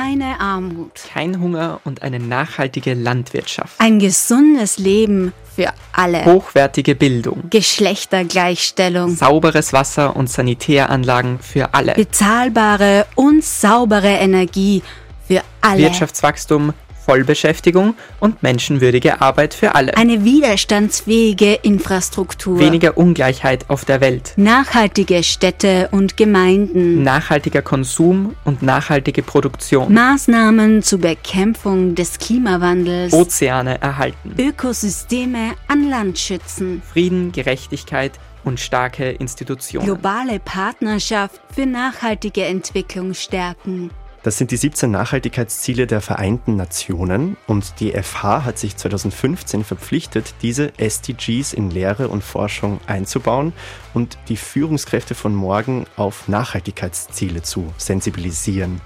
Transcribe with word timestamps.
keine 0.00 0.40
Armut. 0.40 0.92
Kein 1.12 1.40
Hunger 1.40 1.80
und 1.84 2.02
eine 2.02 2.18
nachhaltige 2.18 2.94
Landwirtschaft. 2.94 3.74
Ein 3.78 3.98
gesundes 3.98 4.78
Leben 4.78 5.32
für 5.54 5.72
alle. 5.92 6.24
Hochwertige 6.24 6.94
Bildung. 6.94 7.44
Geschlechtergleichstellung. 7.50 9.14
Sauberes 9.14 9.72
Wasser 9.74 10.16
und 10.16 10.30
Sanitäranlagen 10.30 11.38
für 11.38 11.74
alle. 11.74 11.94
Bezahlbare 11.94 13.06
und 13.14 13.44
saubere 13.44 14.08
Energie 14.08 14.82
für 15.28 15.42
alle. 15.60 15.82
Wirtschaftswachstum, 15.82 16.72
Vollbeschäftigung 17.04 17.94
und 18.20 18.42
menschenwürdige 18.42 19.20
Arbeit 19.20 19.54
für 19.54 19.74
alle. 19.74 19.96
Eine 19.96 20.24
widerstandsfähige 20.24 21.54
Infrastruktur. 21.54 22.58
Weniger 22.58 22.96
Ungleichheit 22.96 23.68
auf 23.68 23.84
der 23.84 24.00
Welt. 24.00 24.32
Nachhaltige 24.36 25.22
Städte 25.22 25.88
und 25.90 26.16
Gemeinden. 26.16 27.02
Nachhaltiger 27.02 27.62
Konsum 27.62 28.34
und 28.44 28.62
nachhaltige 28.62 29.22
Produktion. 29.22 29.92
Maßnahmen 29.92 30.82
zur 30.82 31.00
Bekämpfung 31.00 31.94
des 31.94 32.18
Klimawandels. 32.18 33.12
Ozeane 33.12 33.80
erhalten. 33.80 34.34
Ökosysteme 34.38 35.52
an 35.68 35.88
Land 35.88 36.18
schützen. 36.18 36.82
Frieden, 36.92 37.32
Gerechtigkeit 37.32 38.12
und 38.44 38.60
starke 38.60 39.10
Institutionen. 39.10 39.84
Globale 39.86 40.40
Partnerschaft 40.40 41.40
für 41.54 41.66
nachhaltige 41.66 42.44
Entwicklung 42.44 43.14
stärken. 43.14 43.90
Das 44.22 44.36
sind 44.36 44.50
die 44.50 44.58
17 44.58 44.90
Nachhaltigkeitsziele 44.90 45.86
der 45.86 46.02
Vereinten 46.02 46.54
Nationen 46.54 47.38
und 47.46 47.80
die 47.80 47.92
FH 47.92 48.44
hat 48.44 48.58
sich 48.58 48.76
2015 48.76 49.64
verpflichtet, 49.64 50.34
diese 50.42 50.78
SDGs 50.78 51.54
in 51.54 51.70
Lehre 51.70 52.08
und 52.08 52.22
Forschung 52.22 52.80
einzubauen 52.86 53.54
und 53.94 54.18
die 54.28 54.36
Führungskräfte 54.36 55.14
von 55.14 55.34
morgen 55.34 55.86
auf 55.96 56.28
Nachhaltigkeitsziele 56.28 57.40
zu 57.40 57.72
sensibilisieren. 57.78 58.82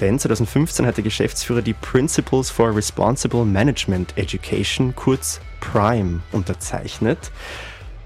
Denn 0.00 0.18
2015 0.18 0.86
hat 0.86 0.96
der 0.96 1.04
Geschäftsführer 1.04 1.60
die 1.60 1.74
Principles 1.74 2.48
for 2.48 2.74
Responsible 2.74 3.44
Management 3.44 4.16
Education, 4.16 4.96
kurz 4.96 5.38
PRIME, 5.60 6.22
unterzeichnet. 6.32 7.30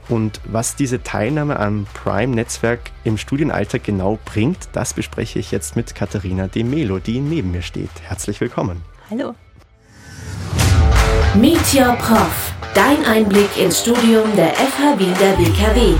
Und 0.08 0.40
was 0.44 0.76
diese 0.76 1.02
Teilnahme 1.02 1.58
am 1.58 1.86
Prime-Netzwerk 1.94 2.92
im 3.02 3.18
Studienalltag 3.18 3.82
genau 3.82 4.18
bringt, 4.24 4.68
das 4.72 4.94
bespreche 4.94 5.40
ich 5.40 5.50
jetzt 5.50 5.74
mit 5.74 5.94
Katharina 5.94 6.46
De 6.46 6.62
Melo, 6.62 6.98
die 6.98 7.20
neben 7.20 7.50
mir 7.50 7.62
steht. 7.62 7.90
Herzlich 8.02 8.40
willkommen. 8.40 8.82
Hallo. 9.10 9.34
Meet 11.34 11.74
Your 11.74 11.96
Prof. 11.96 12.52
Dein 12.74 13.04
Einblick 13.04 13.56
ins 13.56 13.80
Studium 13.80 14.34
der 14.36 14.54
FH 14.54 14.98
Wilder 14.98 15.38
WKW. 15.38 15.96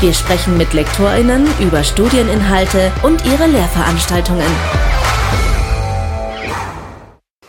Wir 0.00 0.14
sprechen 0.14 0.56
mit 0.56 0.72
LektorInnen 0.72 1.46
über 1.60 1.82
Studieninhalte 1.82 2.92
und 3.02 3.24
ihre 3.26 3.46
Lehrveranstaltungen. 3.46 4.46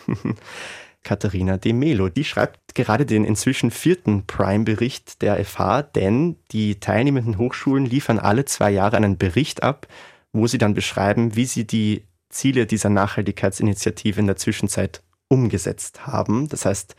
Katharina 1.03 1.57
De 1.57 1.73
Melo. 1.73 2.09
Die 2.09 2.23
schreibt 2.23 2.60
gerade 2.75 3.05
den 3.05 3.25
inzwischen 3.25 3.71
vierten 3.71 4.25
Prime-Bericht 4.25 5.21
der 5.21 5.43
FH, 5.43 5.83
denn 5.83 6.37
die 6.51 6.79
teilnehmenden 6.79 7.37
Hochschulen 7.37 7.85
liefern 7.85 8.19
alle 8.19 8.45
zwei 8.45 8.71
Jahre 8.71 8.97
einen 8.97 9.17
Bericht 9.17 9.63
ab, 9.63 9.87
wo 10.33 10.47
sie 10.47 10.57
dann 10.57 10.73
beschreiben, 10.73 11.35
wie 11.35 11.45
sie 11.45 11.65
die 11.65 12.03
Ziele 12.29 12.65
dieser 12.65 12.89
Nachhaltigkeitsinitiative 12.89 14.19
in 14.19 14.27
der 14.27 14.37
Zwischenzeit 14.37 15.03
umgesetzt 15.27 16.07
haben. 16.07 16.47
Das 16.49 16.65
heißt, 16.65 16.95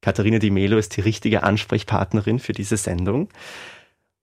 Katharina 0.00 0.38
Di 0.38 0.50
Melo 0.50 0.78
ist 0.78 0.96
die 0.96 1.00
richtige 1.00 1.42
Ansprechpartnerin 1.42 2.38
für 2.38 2.52
diese 2.52 2.76
Sendung. 2.76 3.28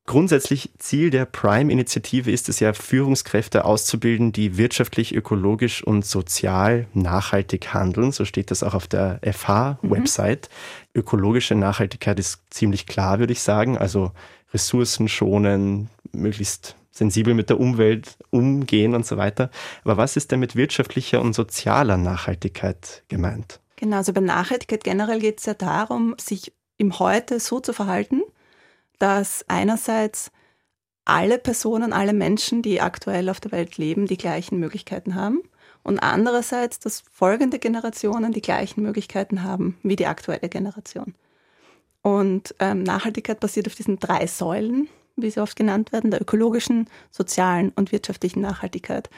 Grundsätzlich 0.07 0.69
Ziel 0.77 1.09
der 1.09 1.25
Prime-Initiative 1.25 2.31
ist 2.31 2.47
es 2.47 2.59
ja, 2.59 2.73
Führungskräfte 2.73 3.65
auszubilden, 3.65 4.31
die 4.31 4.55
wirtschaftlich, 4.55 5.15
ökologisch 5.15 5.83
und 5.83 6.05
sozial 6.05 6.85
nachhaltig 6.93 7.73
handeln. 7.73 8.11
So 8.11 8.23
steht 8.23 8.51
das 8.51 8.61
auch 8.61 8.75
auf 8.75 8.85
der 8.85 9.19
FH-Website. 9.23 10.49
Mhm. 10.93 10.99
Ökologische 10.99 11.55
Nachhaltigkeit 11.55 12.19
ist 12.19 12.39
ziemlich 12.51 12.85
klar, 12.85 13.17
würde 13.17 13.33
ich 13.33 13.41
sagen. 13.41 13.79
Also 13.79 14.11
Ressourcen 14.53 15.07
schonen, 15.07 15.89
möglichst 16.11 16.75
sensibel 16.91 17.33
mit 17.33 17.49
der 17.49 17.59
Umwelt 17.59 18.15
umgehen 18.29 18.93
und 18.93 19.07
so 19.07 19.17
weiter. 19.17 19.49
Aber 19.83 19.97
was 19.97 20.17
ist 20.17 20.31
denn 20.31 20.39
mit 20.39 20.55
wirtschaftlicher 20.55 21.19
und 21.19 21.33
sozialer 21.33 21.97
Nachhaltigkeit 21.97 23.03
gemeint? 23.07 23.59
Genau, 23.75 23.97
also 23.97 24.13
bei 24.13 24.21
Nachhaltigkeit 24.21 24.83
generell 24.83 25.19
geht 25.19 25.39
es 25.39 25.47
ja 25.47 25.55
darum, 25.55 26.15
sich 26.19 26.53
im 26.77 26.99
Heute 26.99 27.39
so 27.39 27.59
zu 27.59 27.73
verhalten, 27.73 28.21
dass 28.99 29.45
einerseits 29.47 30.31
alle 31.05 31.37
Personen, 31.37 31.93
alle 31.93 32.13
Menschen, 32.13 32.61
die 32.61 32.81
aktuell 32.81 33.29
auf 33.29 33.39
der 33.39 33.51
Welt 33.51 33.77
leben, 33.77 34.07
die 34.07 34.17
gleichen 34.17 34.59
Möglichkeiten 34.59 35.15
haben 35.15 35.41
und 35.83 35.99
andererseits, 35.99 36.79
dass 36.79 37.03
folgende 37.11 37.59
Generationen 37.59 38.31
die 38.31 38.41
gleichen 38.41 38.81
Möglichkeiten 38.81 39.43
haben 39.43 39.77
wie 39.83 39.95
die 39.95 40.07
aktuelle 40.07 40.49
Generation. 40.49 41.13
Und 42.01 42.55
ähm, 42.59 42.83
Nachhaltigkeit 42.83 43.39
basiert 43.39 43.67
auf 43.67 43.75
diesen 43.75 43.99
drei 43.99 44.27
Säulen, 44.27 44.89
wie 45.15 45.29
sie 45.29 45.39
oft 45.39 45.55
genannt 45.55 45.91
werden, 45.91 46.11
der 46.11 46.21
ökologischen, 46.21 46.89
sozialen 47.11 47.71
und 47.75 47.91
wirtschaftlichen 47.91 48.41
Nachhaltigkeit. 48.41 49.09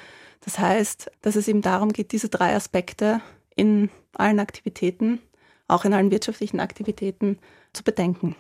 Das 0.42 0.60
heißt, 0.60 1.12
dass 1.22 1.36
es 1.36 1.48
eben 1.48 1.62
darum 1.62 1.92
geht, 1.92 2.12
diese 2.12 2.30
drei 2.30 2.56
Aspekte 2.56 3.22
in 3.56 3.90
allen 4.14 4.40
Aktivitäten, 4.40 5.20
auch 5.68 5.86
in 5.86 5.94
allen 5.94 6.12
wirtschaftlichen 6.12 6.60
Aktivitäten, 6.60 7.40
zu 7.74 7.84
bedenken. 7.84 8.36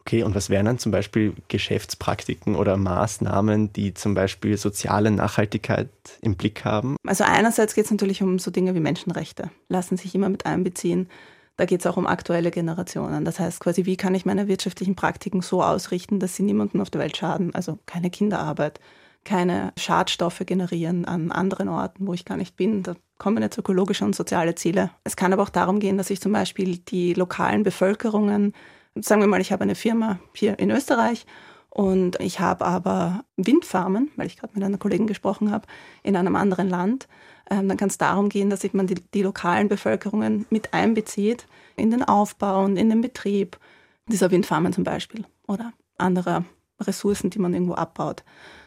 Okay, 0.00 0.22
und 0.22 0.34
was 0.34 0.50
wären 0.50 0.66
dann 0.66 0.78
zum 0.78 0.92
Beispiel 0.92 1.34
Geschäftspraktiken 1.48 2.56
oder 2.56 2.76
Maßnahmen, 2.76 3.72
die 3.72 3.94
zum 3.94 4.14
Beispiel 4.14 4.56
soziale 4.56 5.10
Nachhaltigkeit 5.10 5.90
im 6.22 6.36
Blick 6.36 6.64
haben? 6.64 6.96
Also 7.06 7.24
einerseits 7.24 7.74
geht 7.74 7.84
es 7.84 7.90
natürlich 7.90 8.22
um 8.22 8.38
so 8.38 8.50
Dinge 8.50 8.74
wie 8.74 8.80
Menschenrechte, 8.80 9.50
lassen 9.68 9.96
sich 9.96 10.14
immer 10.14 10.28
mit 10.28 10.46
einbeziehen. 10.46 11.08
Da 11.56 11.66
geht 11.66 11.80
es 11.80 11.86
auch 11.86 11.98
um 11.98 12.06
aktuelle 12.06 12.50
Generationen. 12.50 13.26
Das 13.26 13.38
heißt 13.38 13.60
quasi, 13.60 13.84
wie 13.84 13.98
kann 13.98 14.14
ich 14.14 14.24
meine 14.24 14.48
wirtschaftlichen 14.48 14.96
Praktiken 14.96 15.42
so 15.42 15.62
ausrichten, 15.62 16.18
dass 16.18 16.34
sie 16.34 16.42
niemandem 16.42 16.80
auf 16.80 16.88
der 16.88 17.02
Welt 17.02 17.18
schaden? 17.18 17.54
Also 17.54 17.78
keine 17.84 18.08
Kinderarbeit, 18.08 18.80
keine 19.24 19.74
Schadstoffe 19.76 20.42
generieren 20.46 21.04
an 21.04 21.30
anderen 21.30 21.68
Orten, 21.68 22.06
wo 22.06 22.14
ich 22.14 22.24
gar 22.24 22.38
nicht 22.38 22.56
bin. 22.56 22.82
Da 22.82 22.94
kommen 23.18 23.42
jetzt 23.42 23.58
ökologische 23.58 24.06
und 24.06 24.16
soziale 24.16 24.54
Ziele. 24.54 24.90
Es 25.04 25.16
kann 25.16 25.34
aber 25.34 25.42
auch 25.42 25.50
darum 25.50 25.80
gehen, 25.80 25.98
dass 25.98 26.08
ich 26.08 26.22
zum 26.22 26.32
Beispiel 26.32 26.78
die 26.78 27.12
lokalen 27.12 27.62
Bevölkerungen 27.62 28.54
Sagen 28.96 29.20
wir 29.20 29.28
mal, 29.28 29.40
ich 29.40 29.52
habe 29.52 29.62
eine 29.62 29.74
Firma 29.74 30.18
hier 30.34 30.58
in 30.58 30.70
Österreich 30.70 31.26
und 31.70 32.18
ich 32.20 32.40
habe 32.40 32.64
aber 32.64 33.24
Windfarmen, 33.36 34.10
weil 34.16 34.26
ich 34.26 34.36
gerade 34.36 34.52
mit 34.54 34.64
einer 34.64 34.78
Kollegin 34.78 35.06
gesprochen 35.06 35.52
habe, 35.52 35.66
in 36.02 36.16
einem 36.16 36.34
anderen 36.34 36.68
Land. 36.68 37.06
Ähm, 37.48 37.68
dann 37.68 37.76
kann 37.76 37.88
es 37.88 37.98
darum 37.98 38.28
gehen, 38.28 38.50
dass 38.50 38.70
man 38.72 38.86
die, 38.86 38.96
die, 39.14 39.22
lokalen 39.22 39.68
Bevölkerungen 39.68 40.46
mit 40.50 40.74
einbezieht 40.74 41.46
in 41.76 41.90
den 41.90 42.02
Aufbau 42.02 42.64
und 42.64 42.76
in 42.76 42.90
den 42.90 43.00
Betrieb 43.00 43.58
dieser 44.06 44.30
Windfarmen 44.30 44.72
zum 44.72 44.84
Beispiel 44.84 45.24
oder 45.46 45.72
anderer 45.96 46.44
Ressourcen, 46.80 47.30
die 47.30 47.38
man 47.38 47.54
irgendwo 47.54 47.74
abbaut. 47.74 48.24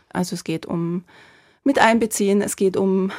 Also 0.10 0.36
es 0.36 0.44
geht 0.44 0.66
um 0.66 1.04
mit 1.64 1.80
einbeziehen, 1.80 2.42
es 2.42 2.56
geht 2.56 2.78
um 2.78 3.12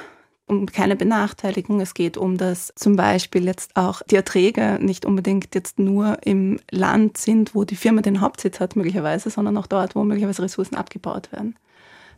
um 0.47 0.66
keine 0.66 0.97
Benachteiligung. 0.97 1.81
Es 1.81 1.94
geht 1.94 2.16
um 2.16 2.37
das 2.37 2.72
zum 2.77 2.97
Beispiel 2.97 3.44
jetzt 3.44 3.77
auch 3.77 4.03
die 4.03 4.16
Erträge 4.16 4.78
nicht 4.81 5.06
unbedingt 5.06 5.55
jetzt 5.55 5.78
nur 5.78 6.19
im 6.25 6.60
Land 6.71 7.19
sind, 7.19 7.55
wo 7.55 7.65
die 7.65 7.77
Firma 7.77 8.03
den 8.03 8.21
Hauptsitz 8.21 8.60
hat 8.60 8.77
möglicherweise, 8.77 9.31
sondern 9.31 9.56
auch 9.56 9.66
dort, 9.66 9.94
wo 9.94 10.04
möglicherweise 10.04 10.43
Ressourcen 10.43 10.77
abgebaut 10.77 11.33
werden. 11.33 11.56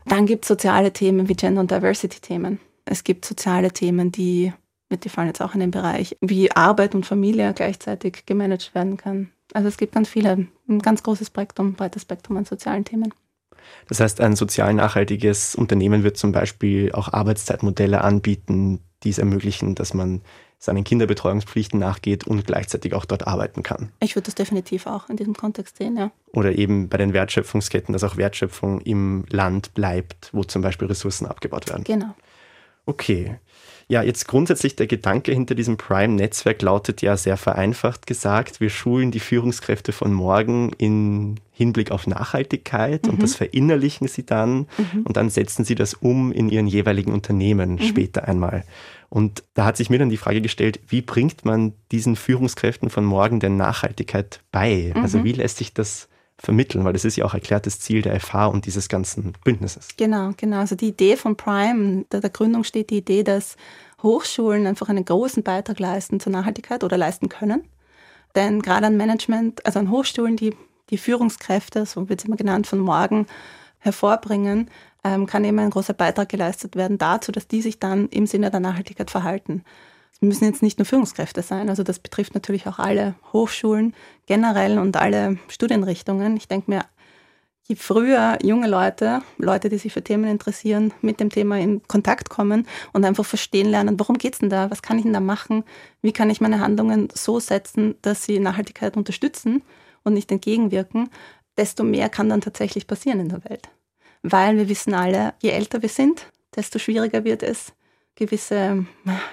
Dann 0.07 0.27
gibt 0.27 0.45
es 0.45 0.49
soziale 0.49 0.93
Themen 0.93 1.29
wie 1.29 1.35
Gender- 1.35 1.61
und 1.61 1.71
Diversity-Themen. 1.71 2.61
Es 2.85 3.03
gibt 3.03 3.25
soziale 3.25 3.73
Themen, 3.73 4.13
die, 4.13 4.53
die 4.91 5.09
fallen 5.09 5.27
jetzt 5.27 5.43
auch 5.43 5.55
in 5.55 5.61
den 5.61 5.73
Bereich, 5.73 6.17
wie 6.21 6.53
Arbeit 6.53 6.95
und 6.95 7.07
Familie 7.07 7.53
gleichzeitig 7.55 8.25
gemanagt 8.27 8.75
werden 8.75 8.97
kann. 8.97 9.31
Also 9.53 9.69
es 9.69 9.77
gibt 9.77 9.95
ganz 9.95 10.09
viele, 10.09 10.47
ein 10.69 10.79
ganz 10.81 11.03
großes 11.03 11.29
Spektrum, 11.29 11.75
breites 11.75 12.03
Spektrum 12.03 12.37
an 12.37 12.45
sozialen 12.45 12.85
Themen. 12.85 13.13
Das 13.89 14.01
heißt, 14.01 14.21
ein 14.21 14.37
sozial 14.37 14.75
nachhaltiges 14.75 15.55
Unternehmen 15.55 16.03
wird 16.03 16.17
zum 16.17 16.33
Beispiel 16.33 16.93
auch 16.93 17.13
Arbeitszeitmodelle 17.13 18.03
anbieten, 18.03 18.81
die 19.03 19.11
es 19.11 19.19
ermöglichen, 19.19 19.75
dass 19.75 19.95
man 19.95 20.23
seinen 20.59 20.85
Kinderbetreuungspflichten 20.85 21.79
nachgeht 21.79 22.27
und 22.27 22.47
gleichzeitig 22.47 22.95
auch 22.95 23.05
dort 23.05 23.27
arbeiten 23.27 23.63
kann. 23.63 23.93
Ich 24.01 24.17
würde 24.17 24.27
das 24.27 24.35
definitiv 24.35 24.87
auch 24.87 25.09
in 25.09 25.17
diesem 25.17 25.35
Kontext 25.35 25.77
sehen, 25.77 25.97
ja. 25.97 26.11
Oder 26.33 26.57
eben 26.57 26.89
bei 26.89 26.97
den 26.97 27.13
Wertschöpfungsketten, 27.13 27.93
dass 27.93 28.05
auch 28.05 28.17
Wertschöpfung 28.17 28.81
im 28.81 29.25
Land 29.29 29.75
bleibt, 29.75 30.31
wo 30.33 30.45
zum 30.45 30.63
Beispiel 30.63 30.89
Ressourcen 30.89 31.27
abgebaut 31.27 31.69
werden. 31.69 31.85
Genau. 31.85 32.15
Okay. 32.87 33.39
Ja, 33.89 34.03
jetzt 34.03 34.27
grundsätzlich 34.27 34.75
der 34.75 34.89
Gedanke 34.89 35.31
hinter 35.31 35.55
diesem 35.55 35.77
Prime-Netzwerk 35.77 36.61
lautet 36.61 37.03
ja 37.03 37.17
sehr 37.17 37.37
vereinfacht 37.37 38.09
gesagt, 38.09 38.61
wir 38.61 38.69
schulen 38.69 39.13
die 39.13 39.21
Führungskräfte 39.21 39.93
von 39.93 40.13
morgen 40.13 40.73
in 40.77 41.39
Hinblick 41.53 41.93
auf 41.93 42.09
Nachhaltigkeit 42.09 43.05
mhm. 43.07 43.13
und 43.13 43.23
das 43.23 43.37
verinnerlichen 43.37 44.09
sie 44.09 44.27
dann 44.27 44.67
mhm. 44.77 45.03
und 45.05 45.17
dann 45.17 45.31
setzen 45.31 45.65
sie 45.65 45.77
das 45.77 45.95
um 45.95 46.33
in 46.33 46.49
ihren 46.49 46.67
jeweiligen 46.67 47.13
Unternehmen 47.13 47.75
mhm. 47.75 47.83
später 47.83 48.27
einmal. 48.27 48.65
Und 49.09 49.45
da 49.55 49.65
hat 49.65 49.77
sich 49.77 49.89
mir 49.89 50.01
dann 50.01 50.11
die 50.11 50.17
Frage 50.17 50.41
gestellt, 50.41 50.81
wie 50.89 51.01
bringt 51.01 51.45
man 51.45 51.73
diesen 51.93 52.17
Führungskräften 52.17 52.91
von 52.91 53.05
morgen 53.05 53.39
denn 53.39 53.57
Nachhaltigkeit 53.57 54.41
bei? 54.51 54.93
Also 54.97 55.19
mhm. 55.19 55.25
wie 55.25 55.33
lässt 55.33 55.59
sich 55.59 55.75
das 55.75 56.09
vermitteln? 56.39 56.85
Weil 56.85 56.93
das 56.93 57.05
ist 57.05 57.17
ja 57.17 57.25
auch 57.25 57.35
erklärtes 57.35 57.81
Ziel 57.81 58.03
der 58.03 58.19
FH 58.21 58.47
und 58.47 58.67
dieses 58.67 58.89
ganzen 58.89 59.33
Bündnisses. 59.45 59.89
Genau, 59.97 60.33
genau. 60.37 60.59
Also 60.59 60.77
die 60.77 60.89
Idee 60.89 61.17
von 61.17 61.37
Prime, 61.37 62.05
der, 62.13 62.21
der 62.21 62.31
Gründung 62.31 62.65
steht 62.65 62.91
die 62.91 62.99
Idee, 62.99 63.23
dass 63.23 63.57
Hochschulen 64.03 64.67
einfach 64.67 64.89
einen 64.89 65.05
großen 65.05 65.43
Beitrag 65.43 65.79
leisten 65.79 66.21
zur 66.21 66.33
Nachhaltigkeit 66.33 66.85
oder 66.85 66.97
leisten 66.97 67.29
können. 67.29 67.65
Denn 68.35 68.61
gerade 68.61 68.87
an 68.87 68.97
Management, 68.97 69.65
also 69.65 69.79
an 69.79 69.91
Hochschulen, 69.91 70.37
die 70.37 70.55
die 70.91 70.99
Führungskräfte, 70.99 71.87
so 71.87 72.09
wird 72.09 72.21
es 72.21 72.27
immer 72.27 72.37
genannt, 72.37 72.67
von 72.67 72.79
morgen 72.79 73.27
hervorbringen, 73.79 74.71
ähm, 75.05 75.27
kann 75.27 75.45
eben 75.45 75.59
ein 75.59 75.71
großer 75.71 75.95
Beitrag 75.95 76.29
geleistet 76.29 76.77
werden 76.77 76.99
dazu, 76.99 77.33
dass 77.33 77.49
die 77.49 77.63
sich 77.63 77.79
dann 77.79 78.09
im 78.09 78.27
Sinne 78.27 78.51
der 78.51 78.61
Nachhaltigkeit 78.61 79.11
verhalten. 79.11 79.65
Müssen 80.21 80.45
jetzt 80.45 80.63
nicht 80.63 80.79
nur 80.79 80.87
Führungskräfte 80.87 81.43
sein, 81.43 81.69
also 81.69 81.83
das 81.83 81.99
betrifft 81.99 82.35
natürlich 82.35 82.67
auch 82.67 82.79
alle 82.79 83.15
Hochschulen 83.33 83.95
generell 84.25 84.79
und 84.79 84.97
alle 84.97 85.39
Studienrichtungen. 85.49 86.37
Ich 86.37 86.49
denke 86.49 86.71
mir, 86.71 86.87
je 87.69 87.77
früher 87.77 88.39
junge 88.43 88.69
Leute, 88.69 89.23
Leute, 89.39 89.69
die 89.69 89.79
sich 89.79 89.93
für 89.93 90.03
Themen 90.03 90.25
interessieren, 90.25 90.95
mit 91.03 91.21
dem 91.21 91.31
Thema 91.31 91.59
in 91.59 91.87
Kontakt 91.87 92.31
kommen 92.31 92.67
und 92.93 93.05
einfach 93.05 93.27
verstehen 93.27 93.69
lernen, 93.69 93.99
worum 93.99 94.19
geht 94.19 94.35
es 94.35 94.39
denn 94.39 94.51
da, 94.51 94.71
was 94.71 94.83
kann 94.83 94.99
ich 94.99 95.05
denn 95.05 95.13
da 95.13 95.21
machen, 95.21 95.65
wie 96.01 96.13
kann 96.13 96.31
ich 96.31 96.41
meine 96.41 96.61
Handlungen 96.61 97.09
so 97.13 97.41
setzen, 97.41 97.97
dass 98.03 98.25
sie 98.25 98.39
Nachhaltigkeit 98.39 98.97
unterstützen 98.97 99.63
und 100.03 100.15
nicht 100.15 100.31
entgegenwirken, 100.31 101.11
desto 101.57 101.85
mehr 101.85 102.09
kann 102.09 102.29
dann 102.29 102.41
tatsächlich 102.41 102.87
passieren 102.87 103.21
in 103.21 103.29
der 103.29 103.45
Welt. 103.45 103.69
Weil 104.23 104.57
wir 104.57 104.69
wissen 104.69 104.95
alle, 104.95 105.35
je 105.41 105.51
älter 105.51 105.83
wir 105.83 105.89
sind, 105.89 106.27
desto 106.55 106.79
schwieriger 106.79 107.25
wird 107.25 107.43
es, 107.43 107.73
gewisse, 108.17 108.87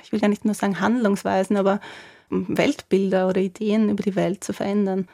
ich 0.03 0.11
will 0.11 0.21
ja 0.21 0.27
nicht 0.27 0.45
nur 0.45 0.53
sagen 0.53 0.79
Handlungsweisen, 0.79 1.57
aber 1.57 1.79
Weltbilder 2.29 3.27
oder 3.27 3.41
Ideen 3.41 3.89
über 3.89 4.03
die 4.03 4.15
Welt 4.15 4.43
zu 4.43 4.53
verändern. 4.53 5.07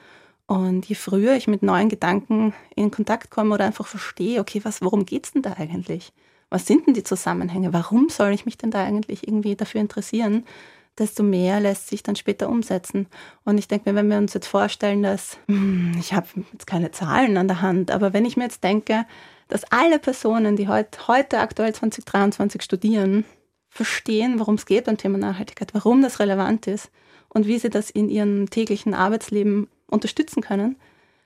Und 0.47 0.87
je 0.87 0.95
früher 0.95 1.35
ich 1.35 1.47
mit 1.47 1.61
neuen 1.61 1.89
Gedanken 1.89 2.53
in 2.75 2.89
Kontakt 2.89 3.29
komme 3.29 3.53
oder 3.53 3.65
einfach 3.65 3.85
verstehe, 3.85 4.39
okay, 4.39 4.61
was, 4.63 4.81
worum 4.81 5.05
geht 5.05 5.25
es 5.25 5.33
denn 5.33 5.43
da 5.43 5.53
eigentlich? 5.53 6.11
Was 6.49 6.65
sind 6.65 6.87
denn 6.87 6.95
die 6.95 7.03
Zusammenhänge? 7.03 7.71
Warum 7.73 8.09
soll 8.09 8.31
ich 8.31 8.45
mich 8.45 8.57
denn 8.57 8.71
da 8.71 8.83
eigentlich 8.83 9.27
irgendwie 9.27 9.55
dafür 9.55 9.81
interessieren? 9.81 10.45
Desto 10.97 11.21
mehr 11.21 11.59
lässt 11.59 11.87
sich 11.87 12.01
dann 12.01 12.15
später 12.15 12.49
umsetzen. 12.49 13.05
Und 13.45 13.59
ich 13.59 13.67
denke 13.67 13.89
mir, 13.91 13.95
wenn 13.95 14.09
wir 14.09 14.17
uns 14.17 14.33
jetzt 14.33 14.47
vorstellen, 14.47 15.03
dass, 15.03 15.37
hm, 15.47 15.91
ich 15.99 16.13
habe 16.13 16.27
jetzt 16.51 16.65
keine 16.65 16.89
Zahlen 16.91 17.37
an 17.37 17.47
der 17.47 17.61
Hand, 17.61 17.91
aber 17.91 18.13
wenn 18.13 18.25
ich 18.25 18.35
mir 18.35 18.45
jetzt 18.45 18.63
denke, 18.63 19.05
dass 19.49 19.71
alle 19.71 19.99
Personen, 19.99 20.55
die 20.55 20.67
heut, 20.67 21.07
heute 21.07 21.39
aktuell 21.39 21.73
2023 21.73 22.63
studieren, 22.63 23.23
verstehen, 23.79 24.39
worum 24.39 24.55
es 24.55 24.65
geht 24.65 24.83
beim 24.83 24.97
Thema 24.97 25.17
Nachhaltigkeit, 25.17 25.73
warum 25.73 26.01
das 26.01 26.19
relevant 26.19 26.67
ist 26.67 26.91
und 27.29 27.47
wie 27.47 27.57
sie 27.59 27.69
das 27.69 27.89
in 27.89 28.09
ihrem 28.09 28.49
täglichen 28.49 28.93
Arbeitsleben 28.93 29.69
unterstützen 29.87 30.41
können, 30.41 30.75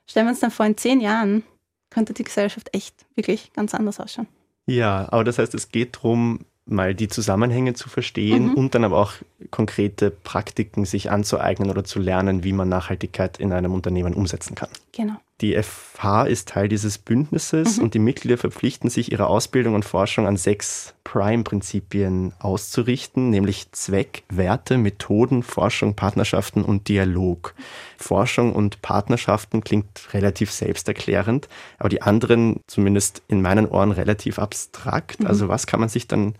stellen 0.05 0.27
wir 0.27 0.31
uns 0.31 0.39
dann 0.39 0.51
vor, 0.51 0.67
in 0.67 0.77
zehn 0.77 1.01
Jahren 1.01 1.41
könnte 1.89 2.13
die 2.13 2.23
Gesellschaft 2.23 2.69
echt 2.71 2.93
wirklich 3.15 3.53
ganz 3.53 3.73
anders 3.73 3.99
ausschauen. 3.99 4.27
Ja, 4.67 5.07
aber 5.11 5.23
das 5.23 5.39
heißt, 5.39 5.55
es 5.55 5.69
geht 5.69 5.95
darum, 5.95 6.41
mal 6.65 6.93
die 6.93 7.07
Zusammenhänge 7.07 7.73
zu 7.73 7.89
verstehen 7.89 8.49
mhm. 8.49 8.53
und 8.53 8.75
dann 8.75 8.83
aber 8.83 8.99
auch 8.99 9.13
konkrete 9.49 10.11
Praktiken 10.11 10.85
sich 10.85 11.09
anzueignen 11.09 11.71
oder 11.71 11.83
zu 11.83 11.99
lernen, 11.99 12.43
wie 12.43 12.53
man 12.53 12.69
Nachhaltigkeit 12.69 13.39
in 13.39 13.51
einem 13.51 13.73
Unternehmen 13.73 14.13
umsetzen 14.13 14.53
kann. 14.53 14.69
Genau. 14.91 15.15
Die 15.43 15.61
FH 15.61 16.23
ist 16.23 16.47
Teil 16.47 16.69
dieses 16.69 16.97
Bündnisses 16.97 17.75
mhm. 17.75 17.83
und 17.83 17.93
die 17.93 17.99
Mitglieder 17.99 18.37
verpflichten 18.37 18.89
sich, 18.89 19.11
ihre 19.11 19.27
Ausbildung 19.27 19.75
und 19.75 19.83
Forschung 19.83 20.25
an 20.25 20.37
sechs 20.37 20.93
Prime-Prinzipien 21.03 22.31
auszurichten, 22.39 23.29
nämlich 23.29 23.69
Zweck, 23.73 24.23
Werte, 24.29 24.77
Methoden, 24.77 25.43
Forschung, 25.43 25.97
Partnerschaften 25.97 26.63
und 26.63 26.87
Dialog. 26.87 27.55
Forschung 27.97 28.53
und 28.53 28.81
Partnerschaften 28.81 29.65
klingt 29.65 30.13
relativ 30.13 30.49
selbsterklärend, 30.49 31.49
aber 31.77 31.89
die 31.89 32.01
anderen, 32.01 32.61
zumindest 32.67 33.21
in 33.27 33.41
meinen 33.41 33.67
Ohren, 33.67 33.91
relativ 33.91 34.39
abstrakt. 34.39 35.19
Mhm. 35.19 35.27
Also 35.27 35.49
was 35.49 35.67
kann 35.67 35.81
man 35.81 35.89
sich 35.89 36.07
dann 36.07 36.35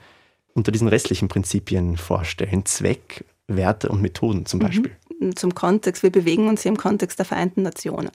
unter 0.53 0.71
diesen 0.71 0.87
restlichen 0.87 1.27
Prinzipien 1.27 1.97
vorstellen? 1.97 2.65
Zweck, 2.65 3.25
Werte 3.49 3.89
und 3.89 4.01
Methoden 4.01 4.45
zum 4.45 4.61
mhm. 4.61 4.63
Beispiel. 4.63 4.91
Zum 5.35 5.53
Kontext, 5.53 6.03
wir 6.03 6.09
bewegen 6.09 6.47
uns 6.47 6.61
hier 6.61 6.71
im 6.71 6.77
Kontext 6.77 7.19
der 7.19 7.25
Vereinten 7.25 7.63
Nationen. 7.63 8.11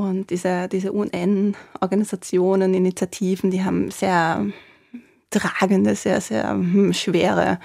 Und 0.00 0.30
diese, 0.30 0.66
diese 0.66 0.94
UN-Organisationen, 0.94 2.72
Initiativen, 2.72 3.50
die 3.50 3.62
haben 3.62 3.90
sehr 3.90 4.46
tragende, 5.28 5.94
sehr, 5.94 6.22
sehr 6.22 6.48
hm, 6.48 6.94
schwere 6.94 7.60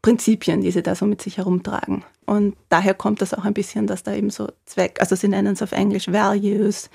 Prinzipien, 0.00 0.62
die 0.62 0.70
sie 0.70 0.82
da 0.82 0.94
so 0.94 1.04
mit 1.04 1.20
sich 1.20 1.36
herumtragen. 1.36 2.02
Und 2.24 2.56
daher 2.70 2.94
kommt 2.94 3.20
das 3.20 3.34
auch 3.34 3.44
ein 3.44 3.52
bisschen, 3.52 3.86
dass 3.86 4.02
da 4.02 4.14
eben 4.14 4.30
so 4.30 4.48
Zweck, 4.64 5.00
also 5.00 5.16
sie 5.16 5.28
nennen 5.28 5.52
es 5.52 5.60
auf 5.60 5.72
Englisch 5.72 6.10
Values, 6.10 6.88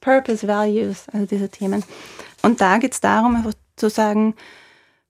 Purpose 0.00 0.46
Values, 0.46 1.06
also 1.12 1.26
diese 1.26 1.48
Themen. 1.48 1.82
Und 2.42 2.60
da 2.60 2.78
geht 2.78 2.92
es 2.92 3.00
darum, 3.00 3.34
einfach 3.34 3.54
zu 3.74 3.90
sagen, 3.90 4.36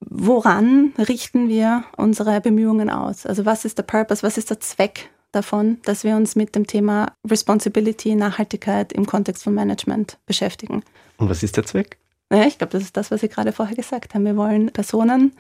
woran 0.01 0.95
richten 0.97 1.51
wir 1.51 1.85
unsere 1.99 2.41
Bemühungen 2.41 2.89
aus? 2.89 3.27
Also 3.27 3.45
was 3.45 3.67
ist 3.67 3.77
der 3.77 3.83
Purpose, 3.83 4.23
was 4.23 4.39
ist 4.39 4.49
der 4.49 4.61
Zweck 4.61 5.11
davon, 5.33 5.79
dass 5.85 6.05
wir 6.05 6.17
uns 6.17 6.37
mit 6.37 6.55
dem 6.55 6.67
Thema 6.67 7.13
Responsibility, 7.29 8.15
Nachhaltigkeit 8.15 8.93
im 8.93 9.07
Kontext 9.07 9.45
von 9.45 9.55
Management 9.55 10.19
beschäftigen. 10.27 10.83
Und 11.19 11.29
was 11.29 11.43
ist 11.43 11.57
der 11.57 11.65
Zweck? 11.65 11.99
Ja, 12.33 12.47
ich 12.47 12.59
glaube, 12.59 12.73
das 12.73 12.83
ist 12.83 12.97
das, 12.97 13.11
was 13.11 13.21
Sie 13.21 13.29
gerade 13.29 13.53
vorher 13.53 13.77
gesagt 13.77 14.15
haben. 14.15 14.25
Wir 14.25 14.37
wollen 14.37 14.71
Personen 14.71 15.33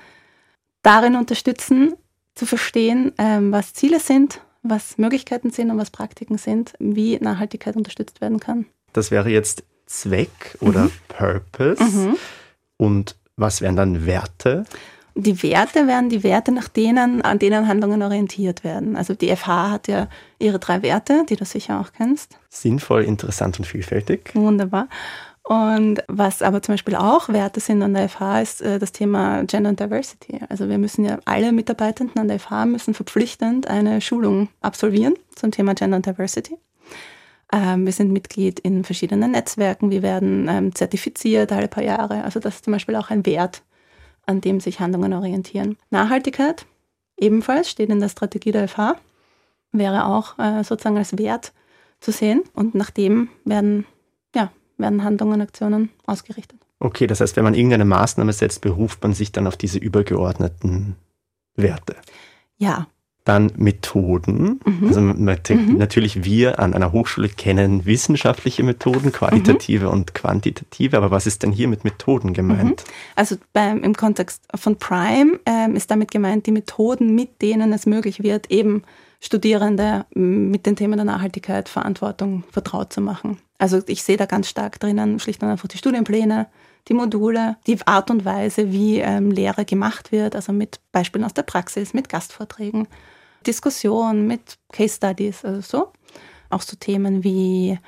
darin 0.82 1.17
unterstützen, 1.17 1.94
zu 2.35 2.46
verstehen, 2.46 3.12
ähm, 3.19 3.52
was 3.52 3.75
Ziele 3.75 4.00
sind, 4.00 4.40
was 4.62 4.96
Möglichkeiten 4.96 5.50
sind 5.50 5.70
und 5.70 5.79
was 5.79 5.90
Praktiken 5.90 6.38
sind, 6.38 6.73
wie 6.79 7.19
Nachhaltigkeit 7.19 7.76
unterstützt 7.76 8.20
werden 8.20 8.40
kann. 8.40 8.67
Das 8.93 9.11
wäre 9.11 9.29
jetzt 9.29 9.64
Zweck 9.87 10.56
oder 10.61 10.85
mhm. 10.85 10.93
Purpose. 11.08 11.82
Mhm. 11.82 12.17
Und 12.76 13.17
was 13.37 13.61
wären 13.61 13.76
dann 13.76 14.06
Werte? 14.06 14.64
Die 15.18 15.42
Werte 15.42 15.86
werden 15.88 16.10
die 16.10 16.22
Werte, 16.22 16.52
nach 16.52 16.68
denen, 16.68 17.22
an 17.22 17.38
denen 17.38 17.66
Handlungen 17.66 18.02
orientiert 18.02 18.62
werden. 18.62 18.96
Also 18.96 19.14
die 19.14 19.34
FH 19.34 19.70
hat 19.70 19.88
ja 19.88 20.08
ihre 20.38 20.60
drei 20.60 20.82
Werte, 20.82 21.24
die 21.28 21.34
du 21.34 21.44
sicher 21.44 21.80
auch 21.80 21.92
kennst. 21.92 22.38
Sinnvoll, 22.48 23.02
interessant 23.02 23.58
und 23.58 23.64
vielfältig. 23.64 24.30
Wunderbar. 24.34 24.88
Und 25.42 26.04
was 26.08 26.42
aber 26.42 26.62
zum 26.62 26.74
Beispiel 26.74 26.94
auch 26.94 27.30
Werte 27.30 27.58
sind 27.58 27.82
an 27.82 27.94
der 27.94 28.08
FH, 28.08 28.40
ist 28.42 28.62
äh, 28.62 28.78
das 28.78 28.92
Thema 28.92 29.44
Gender 29.44 29.70
and 29.70 29.80
Diversity. 29.80 30.40
Also 30.48 30.68
wir 30.68 30.78
müssen 30.78 31.04
ja 31.04 31.18
alle 31.24 31.52
Mitarbeitenden 31.52 32.20
an 32.20 32.28
der 32.28 32.38
FH 32.38 32.66
müssen 32.66 32.94
verpflichtend 32.94 33.66
eine 33.66 34.00
Schulung 34.00 34.48
absolvieren 34.60 35.14
zum 35.34 35.50
Thema 35.50 35.74
Gender 35.74 35.96
and 35.96 36.06
Diversity. 36.06 36.58
Ähm, 37.52 37.86
wir 37.86 37.92
sind 37.92 38.12
Mitglied 38.12 38.60
in 38.60 38.84
verschiedenen 38.84 39.30
Netzwerken. 39.30 39.90
Wir 39.90 40.02
werden 40.02 40.48
ähm, 40.48 40.74
zertifiziert 40.74 41.50
alle 41.50 41.68
paar 41.68 41.82
Jahre. 41.82 42.24
Also 42.24 42.40
das 42.40 42.56
ist 42.56 42.64
zum 42.64 42.74
Beispiel 42.74 42.94
auch 42.94 43.10
ein 43.10 43.24
Wert, 43.24 43.62
an 44.28 44.40
dem 44.40 44.60
sich 44.60 44.78
Handlungen 44.78 45.12
orientieren. 45.14 45.76
Nachhaltigkeit 45.90 46.66
ebenfalls 47.16 47.70
steht 47.70 47.90
in 47.90 48.00
der 48.00 48.08
Strategie 48.08 48.52
der 48.52 48.68
FH, 48.68 48.97
wäre 49.73 50.06
auch 50.06 50.38
äh, 50.38 50.62
sozusagen 50.62 50.99
als 50.99 51.16
Wert 51.18 51.52
zu 52.00 52.12
sehen 52.12 52.44
und 52.54 52.75
nach 52.75 52.90
dem 52.90 53.28
werden, 53.44 53.87
ja, 54.35 54.52
werden 54.76 55.02
Handlungen, 55.02 55.40
Aktionen 55.40 55.90
ausgerichtet. 56.06 56.58
Okay, 56.78 57.06
das 57.06 57.20
heißt, 57.20 57.37
wenn 57.37 57.44
man 57.44 57.54
irgendeine 57.54 57.85
Maßnahme 57.85 58.32
setzt, 58.32 58.61
beruft 58.61 59.02
man 59.02 59.14
sich 59.14 59.32
dann 59.32 59.47
auf 59.49 59.56
diese 59.56 59.78
übergeordneten 59.78 60.97
Werte. 61.56 61.97
Ja, 62.56 62.87
dann 63.28 63.52
Methoden. 63.56 64.61
Mhm. 64.64 64.88
Also 64.88 65.00
mhm. 65.00 65.76
natürlich 65.76 66.25
wir 66.25 66.58
an 66.58 66.73
einer 66.73 66.92
Hochschule 66.92 67.28
kennen 67.28 67.85
wissenschaftliche 67.85 68.62
Methoden, 68.62 69.12
qualitative 69.12 69.87
mhm. 69.87 69.92
und 69.92 70.14
quantitative, 70.14 70.97
aber 70.97 71.11
was 71.11 71.26
ist 71.26 71.42
denn 71.42 71.52
hier 71.52 71.68
mit 71.68 71.85
Methoden 71.85 72.32
gemeint? 72.32 72.85
Mhm. 72.87 72.92
Also 73.16 73.37
beim, 73.52 73.82
im 73.82 73.94
Kontext 73.94 74.42
von 74.54 74.76
Prime 74.76 75.38
ähm, 75.44 75.76
ist 75.76 75.90
damit 75.90 76.11
gemeint 76.11 76.47
die 76.47 76.52
Methoden, 76.52 77.14
mit 77.14 77.42
denen 77.42 77.73
es 77.73 77.85
möglich 77.85 78.23
wird, 78.23 78.50
eben 78.50 78.82
Studierende 79.20 80.06
mit 80.14 80.64
den 80.64 80.76
Themen 80.76 80.97
der 80.97 81.04
Nachhaltigkeit, 81.04 81.68
Verantwortung 81.68 82.44
vertraut 82.50 82.92
zu 82.92 83.00
machen. 83.00 83.38
Also 83.58 83.82
ich 83.87 84.04
sehe 84.04 84.16
da 84.16 84.26
ganz 84.26 84.49
stark 84.49 84.80
drinnen 84.80 85.18
schlicht 85.18 85.42
und 85.42 85.49
einfach 85.49 85.68
die 85.68 85.78
Studienpläne, 85.78 86.47
die 86.87 86.94
Module, 86.94 87.56
die 87.66 87.76
Art 87.85 88.11
und 88.11 88.25
Weise, 88.25 88.73
wie 88.73 89.00
ähm, 89.00 89.30
Lehre 89.30 89.64
gemacht 89.64 90.12
wird, 90.12 90.35
also 90.35 90.52
mit 90.52 90.80
Beispielen 90.92 91.25
aus 91.25 91.35
der 91.35 91.42
Praxis, 91.42 91.92
mit 91.92 92.08
Gastvorträgen 92.08 92.88
Diskussion, 93.49 94.26
mit 94.26 94.59
Case 94.71 94.97
Studies, 94.97 95.45
also 95.45 95.61
so. 95.61 95.93
Auch 96.50 96.62
so 96.62 96.76
Themen 96.76 97.25
wie, 97.25 97.78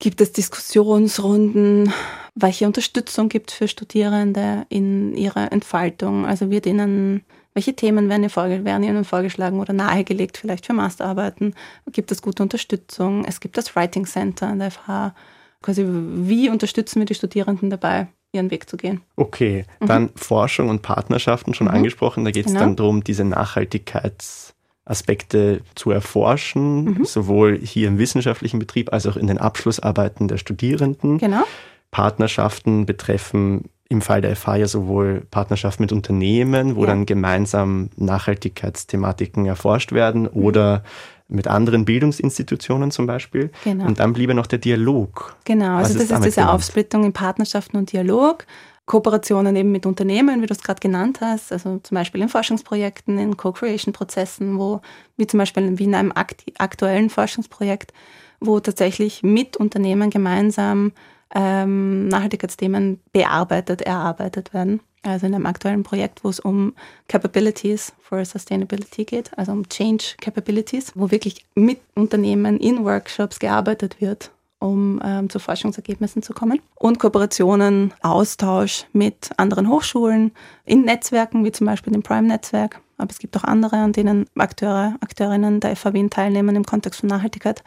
gibt 0.00 0.20
es 0.20 0.32
Diskussionsrunden, 0.32 1.92
welche 2.34 2.66
Unterstützung 2.66 3.28
gibt 3.28 3.50
es 3.50 3.56
für 3.56 3.68
Studierende 3.68 4.66
in 4.68 5.14
ihrer 5.14 5.52
Entfaltung, 5.52 6.26
also 6.26 6.50
wird 6.50 6.66
ihnen, 6.66 7.22
welche 7.54 7.76
Themen 7.76 8.08
werden, 8.08 8.24
ihnen, 8.24 8.64
werden 8.64 8.82
ihnen 8.82 9.04
vorgeschlagen 9.04 9.60
oder 9.60 9.72
nahegelegt, 9.72 10.38
vielleicht 10.38 10.66
für 10.66 10.72
Masterarbeiten, 10.72 11.54
gibt 11.92 12.10
es 12.10 12.22
gute 12.22 12.42
Unterstützung, 12.42 13.24
es 13.24 13.40
gibt 13.40 13.56
das 13.56 13.76
Writing 13.76 14.06
Center 14.06 14.48
an 14.48 14.58
der 14.58 14.70
FH, 14.70 15.14
quasi 15.62 15.84
wie 15.86 16.48
unterstützen 16.48 17.00
wir 17.00 17.06
die 17.06 17.14
Studierenden 17.14 17.70
dabei, 17.70 18.08
ihren 18.32 18.50
Weg 18.50 18.68
zu 18.68 18.76
gehen. 18.76 19.00
Okay, 19.16 19.64
dann 19.80 20.02
mhm. 20.04 20.10
Forschung 20.14 20.68
und 20.68 20.82
Partnerschaften 20.82 21.54
schon 21.54 21.66
mhm. 21.66 21.74
angesprochen. 21.74 22.24
Da 22.24 22.30
geht 22.30 22.46
es 22.46 22.52
genau. 22.52 22.64
dann 22.64 22.76
darum, 22.76 23.04
diese 23.04 23.24
Nachhaltigkeitsaspekte 23.24 24.54
Aspekte 24.86 25.60
zu 25.76 25.90
erforschen, 25.92 26.84
Mhm. 26.84 27.04
sowohl 27.04 27.58
hier 27.58 27.86
im 27.88 27.98
wissenschaftlichen 27.98 28.58
Betrieb 28.58 28.92
als 28.92 29.06
auch 29.06 29.16
in 29.16 29.26
den 29.28 29.38
Abschlussarbeiten 29.38 30.26
der 30.26 30.36
Studierenden. 30.38 31.18
Genau. 31.18 31.44
Partnerschaften 31.92 32.86
betreffen 32.86 33.64
im 33.88 34.00
Fall 34.00 34.20
der 34.20 34.34
FH 34.36 34.56
ja 34.56 34.66
sowohl 34.68 35.26
Partnerschaften 35.30 35.82
mit 35.82 35.92
Unternehmen, 35.92 36.76
wo 36.76 36.82
Ja. 36.82 36.86
dann 36.88 37.06
gemeinsam 37.06 37.90
Nachhaltigkeitsthematiken 37.96 39.46
erforscht 39.46 39.92
werden 39.92 40.22
Mhm. 40.22 40.28
oder 40.32 40.82
mit 41.30 41.48
anderen 41.48 41.84
Bildungsinstitutionen 41.84 42.90
zum 42.90 43.06
Beispiel. 43.06 43.50
Genau. 43.64 43.86
Und 43.86 44.00
dann 44.00 44.12
bliebe 44.12 44.34
noch 44.34 44.46
der 44.46 44.58
Dialog. 44.58 45.36
Genau, 45.44 45.76
also 45.76 45.98
ist 45.98 46.10
das 46.10 46.18
ist 46.18 46.24
diese 46.24 46.40
gemeint? 46.40 46.54
Aufsplittung 46.54 47.04
in 47.04 47.12
Partnerschaften 47.12 47.76
und 47.76 47.92
Dialog. 47.92 48.46
Kooperationen 48.86 49.54
eben 49.54 49.70
mit 49.70 49.86
Unternehmen, 49.86 50.42
wie 50.42 50.46
du 50.46 50.52
es 50.52 50.62
gerade 50.62 50.80
genannt 50.80 51.20
hast, 51.20 51.52
also 51.52 51.78
zum 51.78 51.94
Beispiel 51.94 52.22
in 52.22 52.28
Forschungsprojekten, 52.28 53.18
in 53.18 53.36
Co-Creation-Prozessen, 53.36 54.58
wo, 54.58 54.80
wie 55.16 55.28
zum 55.28 55.38
Beispiel 55.38 55.78
wie 55.78 55.84
in 55.84 55.94
einem 55.94 56.10
akti- 56.10 56.54
aktuellen 56.58 57.08
Forschungsprojekt, 57.08 57.92
wo 58.40 58.58
tatsächlich 58.58 59.22
mit 59.22 59.56
Unternehmen 59.56 60.10
gemeinsam 60.10 60.90
ähm, 61.32 62.08
Nachhaltigkeitsthemen 62.08 62.98
bearbeitet, 63.12 63.82
erarbeitet 63.82 64.52
werden. 64.52 64.80
Also 65.02 65.26
in 65.26 65.34
einem 65.34 65.46
aktuellen 65.46 65.82
Projekt, 65.82 66.24
wo 66.24 66.28
es 66.28 66.40
um 66.40 66.74
Capabilities 67.08 67.92
for 68.00 68.22
Sustainability 68.22 69.04
geht, 69.04 69.36
also 69.38 69.52
um 69.52 69.66
Change 69.68 70.16
Capabilities, 70.20 70.92
wo 70.94 71.10
wirklich 71.10 71.46
mit 71.54 71.80
Unternehmen 71.94 72.58
in 72.58 72.84
Workshops 72.84 73.38
gearbeitet 73.38 74.00
wird, 74.00 74.30
um 74.58 75.00
ähm, 75.02 75.30
zu 75.30 75.38
Forschungsergebnissen 75.38 76.22
zu 76.22 76.34
kommen. 76.34 76.60
Und 76.74 76.98
Kooperationen, 76.98 77.94
Austausch 78.02 78.84
mit 78.92 79.30
anderen 79.38 79.70
Hochschulen, 79.70 80.32
in 80.66 80.82
Netzwerken, 80.82 81.46
wie 81.46 81.52
zum 81.52 81.66
Beispiel 81.66 81.94
dem 81.94 82.02
Prime-Netzwerk. 82.02 82.80
Aber 82.98 83.10
es 83.10 83.18
gibt 83.18 83.34
auch 83.38 83.44
andere, 83.44 83.76
an 83.76 83.92
denen 83.92 84.26
Akteure, 84.36 84.96
Akteurinnen 85.00 85.60
der 85.60 85.74
Wien 85.94 86.10
teilnehmen 86.10 86.56
im 86.56 86.66
Kontext 86.66 87.00
von 87.00 87.08
Nachhaltigkeit, 87.08 87.64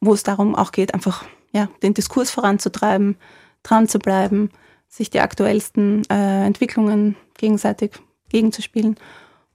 wo 0.00 0.14
es 0.14 0.22
darum 0.22 0.54
auch 0.54 0.70
geht, 0.70 0.94
einfach 0.94 1.24
ja, 1.50 1.68
den 1.82 1.94
Diskurs 1.94 2.30
voranzutreiben, 2.30 3.16
dran 3.64 3.88
zu 3.88 3.98
bleiben, 3.98 4.50
sich 4.88 5.10
die 5.10 5.20
aktuellsten 5.20 6.02
äh, 6.10 6.46
Entwicklungen 6.46 7.16
gegenseitig 7.36 7.92
gegenzuspielen 8.30 8.96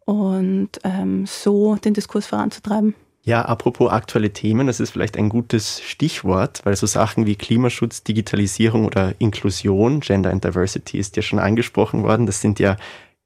und 0.06 0.70
ähm, 0.84 1.26
so 1.26 1.76
den 1.76 1.94
Diskurs 1.94 2.28
voranzutreiben. 2.28 2.96
Ja, 3.26 3.44
apropos 3.44 3.90
aktuelle 3.90 4.34
Themen, 4.34 4.68
das 4.68 4.82
ist 4.82 4.90
vielleicht 4.92 5.16
ein 5.16 5.30
gutes 5.30 5.82
Stichwort, 5.82 6.60
weil 6.66 6.76
so 6.76 6.86
Sachen 6.86 7.26
wie 7.26 7.38
Klimaschutz, 7.38 8.04
Digitalisierung 8.04 8.86
oder 8.86 9.14
Inklusion, 9.20 10.02
Gender 10.02 10.30
and 10.30 10.44
Diversity 10.44 10.98
ist 10.98 11.16
ja 11.16 11.22
schon 11.22 11.40
angesprochen 11.40 12.04
worden. 12.04 12.26
Das 12.26 12.42
sind 12.42 12.60
ja 12.60 12.76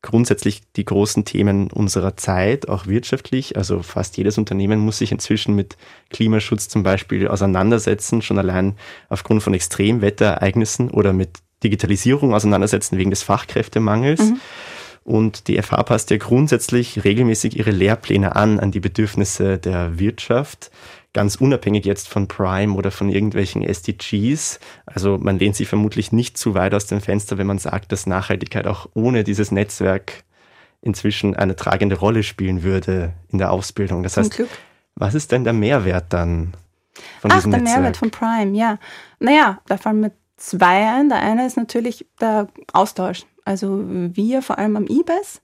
grundsätzlich 0.03 0.61
die 0.75 0.85
großen 0.85 1.25
Themen 1.25 1.71
unserer 1.71 2.15
Zeit, 2.15 2.69
auch 2.69 2.85
wirtschaftlich. 2.85 3.57
Also 3.57 3.81
fast 3.81 4.17
jedes 4.17 4.37
Unternehmen 4.37 4.79
muss 4.79 4.99
sich 4.99 5.11
inzwischen 5.11 5.55
mit 5.55 5.77
Klimaschutz 6.11 6.69
zum 6.69 6.83
Beispiel 6.83 7.27
auseinandersetzen, 7.27 8.21
schon 8.21 8.37
allein 8.37 8.75
aufgrund 9.09 9.41
von 9.41 9.55
Extremwetterereignissen 9.55 10.91
oder 10.91 11.11
mit 11.11 11.39
Digitalisierung 11.63 12.33
auseinandersetzen 12.33 12.97
wegen 12.97 13.09
des 13.09 13.23
Fachkräftemangels. 13.23 14.33
Und 15.03 15.47
die 15.47 15.61
FH 15.61 15.83
passt 15.83 16.11
ja 16.11 16.17
grundsätzlich 16.17 17.05
regelmäßig 17.05 17.57
ihre 17.57 17.71
Lehrpläne 17.71 18.35
an, 18.35 18.59
an 18.59 18.71
die 18.71 18.81
Bedürfnisse 18.81 19.57
der 19.57 19.99
Wirtschaft, 19.99 20.69
ganz 21.13 21.35
unabhängig 21.35 21.85
jetzt 21.85 22.09
von 22.09 22.27
Prime 22.27 22.75
oder 22.75 22.91
von 22.91 23.09
irgendwelchen 23.09 23.63
SDGs. 23.63 24.59
Also 24.85 25.17
man 25.17 25.39
lehnt 25.39 25.55
sich 25.55 25.69
vermutlich 25.69 26.11
nicht 26.11 26.37
zu 26.37 26.55
weit 26.55 26.73
aus 26.73 26.87
dem 26.87 26.99
Fenster, 26.99 27.37
wenn 27.37 27.47
man 27.47 27.57
sagt, 27.57 27.93
dass 27.93 28.05
Nachhaltigkeit 28.05 28.67
auch 28.67 28.89
ohne 28.95 29.23
dieses 29.23 29.49
Netzwerk 29.49 30.25
inzwischen 30.81 31.35
eine 31.37 31.55
tragende 31.55 31.97
Rolle 31.97 32.21
spielen 32.21 32.63
würde 32.63 33.13
in 33.29 33.37
der 33.39 33.51
Ausbildung. 33.51 34.03
Das 34.03 34.13
Zum 34.13 34.23
heißt, 34.23 34.35
Glück. 34.35 34.49
was 34.95 35.15
ist 35.15 35.31
denn 35.31 35.45
der 35.45 35.53
Mehrwert 35.53 36.11
dann 36.11 36.53
von 37.21 37.31
Ach, 37.31 37.35
diesem 37.37 37.51
der 37.51 37.61
Netzwerk? 37.61 37.79
Mehrwert 37.79 37.97
von 37.97 38.11
Prime, 38.11 38.57
ja. 38.57 38.77
Naja, 39.19 39.61
da 39.67 39.77
fallen 39.77 40.01
mir 40.01 40.11
zwei 40.37 40.87
ein. 40.87 41.09
Der 41.09 41.19
eine 41.19 41.45
ist 41.45 41.57
natürlich 41.57 42.05
der 42.21 42.47
Austausch. 42.73 43.25
Also 43.45 43.83
wir 43.87 44.41
vor 44.41 44.57
allem 44.57 44.75
am 44.77 44.87
IBES 44.87 45.41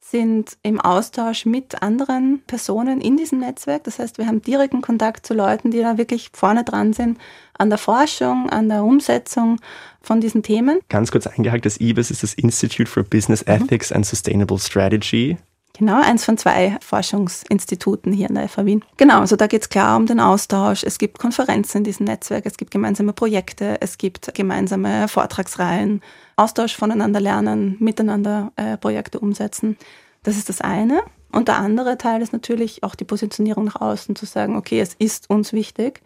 sind 0.00 0.58
im 0.62 0.80
Austausch 0.80 1.46
mit 1.46 1.82
anderen 1.82 2.42
Personen 2.46 3.00
in 3.00 3.16
diesem 3.16 3.40
Netzwerk. 3.40 3.84
Das 3.84 3.98
heißt, 3.98 4.18
wir 4.18 4.26
haben 4.26 4.42
direkten 4.42 4.82
Kontakt 4.82 5.24
zu 5.24 5.32
Leuten, 5.32 5.70
die 5.70 5.80
da 5.80 5.96
wirklich 5.96 6.30
vorne 6.34 6.62
dran 6.62 6.92
sind 6.92 7.18
an 7.56 7.70
der 7.70 7.78
Forschung, 7.78 8.50
an 8.50 8.68
der 8.68 8.84
Umsetzung 8.84 9.60
von 10.02 10.20
diesen 10.20 10.42
Themen. 10.42 10.80
Ganz 10.90 11.10
kurz 11.10 11.26
eingehakt, 11.26 11.64
das 11.64 11.80
IBIS 11.80 12.10
ist 12.10 12.22
das 12.22 12.34
Institute 12.34 12.90
for 12.90 13.02
Business 13.02 13.42
Ethics 13.42 13.92
and 13.92 14.04
Sustainable 14.04 14.58
Strategy. 14.58 15.38
Genau, 15.76 16.00
eins 16.00 16.24
von 16.24 16.38
zwei 16.38 16.78
Forschungsinstituten 16.80 18.12
hier 18.12 18.28
in 18.28 18.36
der 18.36 18.48
FH 18.48 18.64
Wien. 18.64 18.84
Genau, 18.96 19.18
also 19.18 19.34
da 19.34 19.48
geht 19.48 19.62
es 19.62 19.68
klar 19.68 19.96
um 19.96 20.06
den 20.06 20.20
Austausch. 20.20 20.84
Es 20.84 20.98
gibt 20.98 21.18
Konferenzen 21.18 21.78
in 21.78 21.84
diesem 21.84 22.06
Netzwerk, 22.06 22.46
es 22.46 22.56
gibt 22.56 22.70
gemeinsame 22.70 23.12
Projekte, 23.12 23.80
es 23.80 23.98
gibt 23.98 24.32
gemeinsame 24.34 25.08
Vortragsreihen, 25.08 26.00
Austausch 26.36 26.76
voneinander 26.76 27.18
lernen, 27.18 27.76
miteinander 27.80 28.52
äh, 28.54 28.76
Projekte 28.76 29.18
umsetzen. 29.18 29.76
Das 30.22 30.36
ist 30.36 30.48
das 30.48 30.60
eine. 30.60 31.02
Und 31.32 31.48
der 31.48 31.56
andere 31.56 31.98
Teil 31.98 32.22
ist 32.22 32.32
natürlich 32.32 32.84
auch 32.84 32.94
die 32.94 33.04
Positionierung 33.04 33.64
nach 33.64 33.80
außen, 33.80 34.14
zu 34.14 34.26
sagen, 34.26 34.56
okay, 34.56 34.78
es 34.78 34.94
ist 34.94 35.28
uns 35.28 35.52
wichtig. 35.52 36.02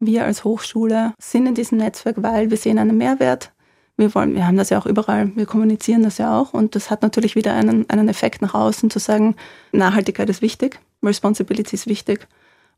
Wir 0.00 0.26
als 0.26 0.44
Hochschule 0.44 1.14
sind 1.18 1.46
in 1.46 1.54
diesem 1.54 1.78
Netzwerk, 1.78 2.16
weil 2.22 2.50
wir 2.50 2.58
sehen 2.58 2.78
einen 2.78 2.98
Mehrwert. 2.98 3.52
Wir 3.98 4.14
wollen, 4.14 4.34
wir 4.34 4.46
haben 4.46 4.56
das 4.56 4.70
ja 4.70 4.78
auch 4.78 4.86
überall, 4.86 5.32
wir 5.34 5.44
kommunizieren 5.44 6.04
das 6.04 6.18
ja 6.18 6.38
auch 6.38 6.54
und 6.54 6.76
das 6.76 6.88
hat 6.88 7.02
natürlich 7.02 7.34
wieder 7.34 7.52
einen, 7.52 7.84
einen 7.90 8.08
Effekt 8.08 8.40
nach 8.40 8.54
außen 8.54 8.90
zu 8.90 9.00
sagen, 9.00 9.34
Nachhaltigkeit 9.72 10.30
ist 10.30 10.40
wichtig, 10.40 10.78
Responsibility 11.02 11.74
ist 11.74 11.88
wichtig 11.88 12.26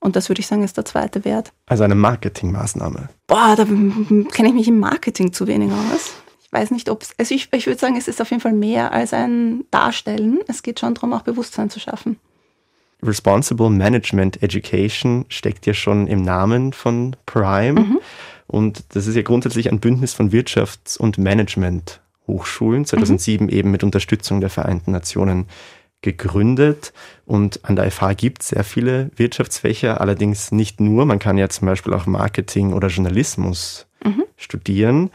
und 0.01 0.17
das 0.17 0.31
würde 0.31 0.41
ich 0.41 0.47
sagen, 0.47 0.65
ist 0.65 0.79
der 0.79 0.87
zweite 0.87 1.27
Wert. 1.27 1.53
Also 1.67 1.85
eine 1.85 1.95
Marketingmaßnahme. 1.95 3.11
Boah, 3.27 3.55
da 3.55 3.65
kenne 3.65 4.49
ich 4.49 4.55
mich 4.55 4.69
im 4.69 4.81
Marketing 4.81 5.33
zu 5.35 5.47
wenig 5.47 5.71
aus. 5.71 6.15
Ich 6.43 6.51
weiß 6.51 6.71
nicht, 6.71 6.89
ob 6.89 7.03
es, 7.03 7.13
also 7.19 7.35
ich, 7.35 7.49
ich 7.53 7.67
würde 7.67 7.79
sagen, 7.79 7.97
es 7.97 8.09
ist 8.09 8.21
auf 8.21 8.31
jeden 8.31 8.41
Fall 8.41 8.55
mehr 8.55 8.93
als 8.93 9.13
ein 9.13 9.65
Darstellen. 9.71 10.41
Es 10.49 10.63
geht 10.63 10.81
schon 10.81 10.95
darum, 10.95 11.13
auch 11.13 11.23
Bewusstsein 11.23 11.69
zu 11.69 11.79
schaffen. 11.79 12.17
Responsible 13.03 13.71
Management 13.71 14.43
Education 14.43 15.27
steckt 15.29 15.67
ja 15.67 15.75
schon 15.75 16.07
im 16.07 16.23
Namen 16.23 16.73
von 16.73 17.15
Prime. 17.27 17.81
Mhm. 17.81 17.99
Und 18.51 18.85
das 18.95 19.07
ist 19.07 19.15
ja 19.15 19.23
grundsätzlich 19.23 19.71
ein 19.71 19.81
Bündnis 19.81 20.13
von 20.13 20.33
Wirtschafts- 20.33 20.99
und 20.99 21.19
Management-Hochschulen, 21.19 22.85
2007 22.85 23.49
eben 23.49 23.71
mit 23.71 23.85
Unterstützung 23.85 24.41
der 24.41 24.51
Vereinten 24.51 24.91
Nationen 24.91 25.47
gegründet. 26.03 26.93
Und 27.27 27.65
an 27.65 27.77
der 27.77 27.91
FH 27.91 28.15
gibt 28.15 28.43
es 28.43 28.49
sehr 28.49 28.65
viele 28.65 29.11
Wirtschaftsfächer, 29.17 30.01
allerdings 30.01 30.51
nicht 30.51 30.81
nur. 30.81 31.07
Man 31.07 31.19
kann 31.19 31.39
ja 31.39 31.49
zum 31.49 31.67
Beispiel 31.67 31.95
auch 31.95 32.07
Marketing 32.07 32.73
oder 32.73 32.89
Journalismus 32.89 33.87
studieren. 34.37 35.11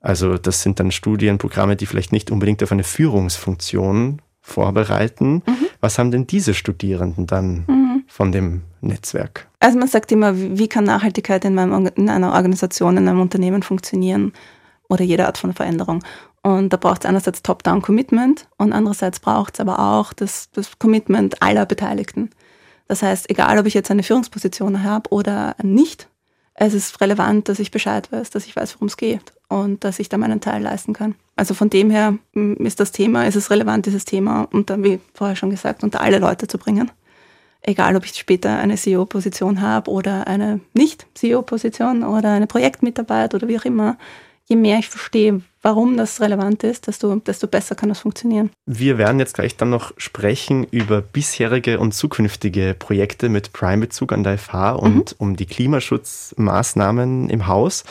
Also 0.00 0.36
das 0.36 0.62
sind 0.62 0.80
dann 0.80 0.90
Studienprogramme, 0.90 1.76
die 1.76 1.86
vielleicht 1.86 2.12
nicht 2.12 2.30
unbedingt 2.30 2.62
auf 2.62 2.72
eine 2.72 2.84
Führungsfunktion 2.84 4.20
vorbereiten. 4.42 5.42
Was 5.80 5.98
haben 5.98 6.10
denn 6.10 6.26
diese 6.26 6.52
Studierenden 6.52 7.26
dann 7.26 7.64
von 8.14 8.30
dem 8.30 8.62
Netzwerk? 8.80 9.48
Also 9.58 9.76
man 9.76 9.88
sagt 9.88 10.12
immer, 10.12 10.36
wie 10.36 10.68
kann 10.68 10.84
Nachhaltigkeit 10.84 11.44
in, 11.44 11.56
meinem, 11.56 11.90
in 11.96 12.08
einer 12.08 12.32
Organisation, 12.32 12.96
in 12.96 13.08
einem 13.08 13.20
Unternehmen 13.20 13.64
funktionieren 13.64 14.32
oder 14.88 15.02
jede 15.02 15.26
Art 15.26 15.36
von 15.36 15.52
Veränderung. 15.52 16.04
Und 16.40 16.72
da 16.72 16.76
braucht 16.76 17.02
es 17.02 17.08
einerseits 17.08 17.42
Top-Down-Commitment 17.42 18.46
und 18.56 18.72
andererseits 18.72 19.18
braucht 19.18 19.54
es 19.54 19.60
aber 19.60 19.80
auch 19.80 20.12
das, 20.12 20.48
das 20.52 20.78
Commitment 20.78 21.42
aller 21.42 21.66
Beteiligten. 21.66 22.30
Das 22.86 23.02
heißt, 23.02 23.28
egal 23.30 23.58
ob 23.58 23.66
ich 23.66 23.74
jetzt 23.74 23.90
eine 23.90 24.04
Führungsposition 24.04 24.84
habe 24.84 25.10
oder 25.10 25.56
nicht, 25.64 26.08
es 26.54 26.72
ist 26.72 27.00
relevant, 27.00 27.48
dass 27.48 27.58
ich 27.58 27.72
Bescheid 27.72 28.12
weiß, 28.12 28.30
dass 28.30 28.46
ich 28.46 28.54
weiß, 28.54 28.76
worum 28.76 28.86
es 28.86 28.96
geht 28.96 29.32
und 29.48 29.82
dass 29.82 29.98
ich 29.98 30.08
da 30.08 30.18
meinen 30.18 30.40
Teil 30.40 30.62
leisten 30.62 30.92
kann. 30.92 31.16
Also 31.34 31.54
von 31.54 31.68
dem 31.68 31.90
her 31.90 32.16
mm, 32.34 32.64
ist 32.64 32.78
das 32.78 32.92
Thema, 32.92 33.26
ist 33.26 33.34
es 33.34 33.50
relevant, 33.50 33.86
dieses 33.86 34.04
Thema 34.04 34.46
unter, 34.52 34.80
wie 34.84 35.00
vorher 35.14 35.34
schon 35.34 35.50
gesagt, 35.50 35.82
unter 35.82 36.00
alle 36.00 36.20
Leute 36.20 36.46
zu 36.46 36.58
bringen. 36.58 36.92
Egal, 37.66 37.96
ob 37.96 38.04
ich 38.04 38.14
später 38.14 38.58
eine 38.58 38.76
CEO-Position 38.76 39.62
habe 39.62 39.90
oder 39.90 40.26
eine 40.26 40.60
Nicht-CEO-Position 40.74 42.02
oder 42.02 42.32
eine 42.32 42.46
Projektmitarbeit 42.46 43.34
oder 43.34 43.48
wie 43.48 43.58
auch 43.58 43.64
immer. 43.64 43.96
Je 44.46 44.56
mehr 44.56 44.78
ich 44.78 44.90
verstehe, 44.90 45.40
warum 45.62 45.96
das 45.96 46.20
relevant 46.20 46.62
ist, 46.62 46.86
desto, 46.86 47.16
desto 47.16 47.46
besser 47.46 47.74
kann 47.74 47.88
das 47.88 48.00
funktionieren. 48.00 48.50
Wir 48.66 48.98
werden 48.98 49.18
jetzt 49.18 49.32
gleich 49.32 49.56
dann 49.56 49.70
noch 49.70 49.92
sprechen 49.96 50.64
über 50.64 51.00
bisherige 51.00 51.78
und 51.78 51.94
zukünftige 51.94 52.76
Projekte 52.78 53.30
mit 53.30 53.54
Prime-Bezug 53.54 54.12
an 54.12 54.22
der 54.22 54.36
FH 54.36 54.72
und 54.72 55.16
um 55.18 55.36
die 55.36 55.46
Klimaschutzmaßnahmen 55.46 57.30
im 57.30 57.46
Haus. 57.46 57.84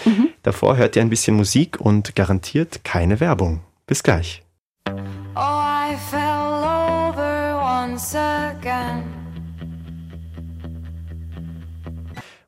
Davor 0.44 0.78
hört 0.78 0.96
ihr 0.96 1.02
ein 1.02 1.10
bisschen 1.10 1.36
Musik 1.36 1.82
und 1.82 2.16
garantiert 2.16 2.84
keine 2.84 3.20
Werbung. 3.20 3.62
Bis 3.88 4.04
gleich. 4.04 4.44
Oh, 4.86 5.40
I 5.40 5.96
fell 6.12 6.22
over 6.22 7.60
once 7.60 8.16
again. 8.16 9.23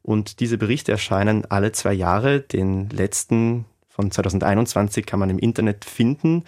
Und 0.06 0.40
diese 0.40 0.60
Berichte 0.60 0.92
erscheinen 0.92 1.46
alle 1.50 1.72
zwei 1.72 1.94
Jahre. 1.94 2.40
Den 2.40 2.92
letzten 2.92 3.66
von 3.90 4.12
2021 4.12 5.04
kann 5.08 5.20
man 5.20 5.32
im 5.32 5.40
Internet 5.40 5.84
finden. 5.84 6.44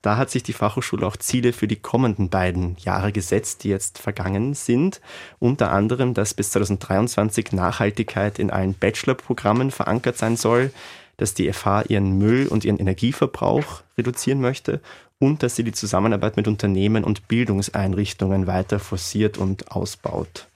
Da 0.00 0.16
hat 0.16 0.30
sich 0.30 0.42
die 0.42 0.54
Fachhochschule 0.54 1.06
auch 1.06 1.18
Ziele 1.18 1.52
für 1.52 1.68
die 1.68 1.76
kommenden 1.76 2.30
beiden 2.30 2.76
Jahre 2.78 3.12
gesetzt, 3.12 3.64
die 3.64 3.68
jetzt 3.68 3.98
vergangen 3.98 4.54
sind. 4.54 5.02
Unter 5.38 5.72
anderem, 5.72 6.14
dass 6.14 6.32
bis 6.32 6.52
2023 6.52 7.52
Nachhaltigkeit 7.52 8.38
in 8.38 8.50
allen 8.50 8.72
Bachelorprogrammen 8.72 9.70
verankert 9.72 10.16
sein 10.16 10.38
soll, 10.38 10.72
dass 11.18 11.34
die 11.34 11.52
FH 11.52 11.82
ihren 11.88 12.16
Müll 12.16 12.48
und 12.48 12.64
ihren 12.64 12.78
Energieverbrauch 12.78 13.82
reduzieren 13.98 14.40
möchte 14.40 14.80
und 15.18 15.42
dass 15.42 15.54
sie 15.54 15.64
die 15.64 15.72
Zusammenarbeit 15.72 16.38
mit 16.38 16.48
Unternehmen 16.48 17.04
und 17.04 17.28
Bildungseinrichtungen 17.28 18.46
weiter 18.46 18.80
forciert 18.80 19.36
und 19.36 19.70
ausbaut. 19.70 20.48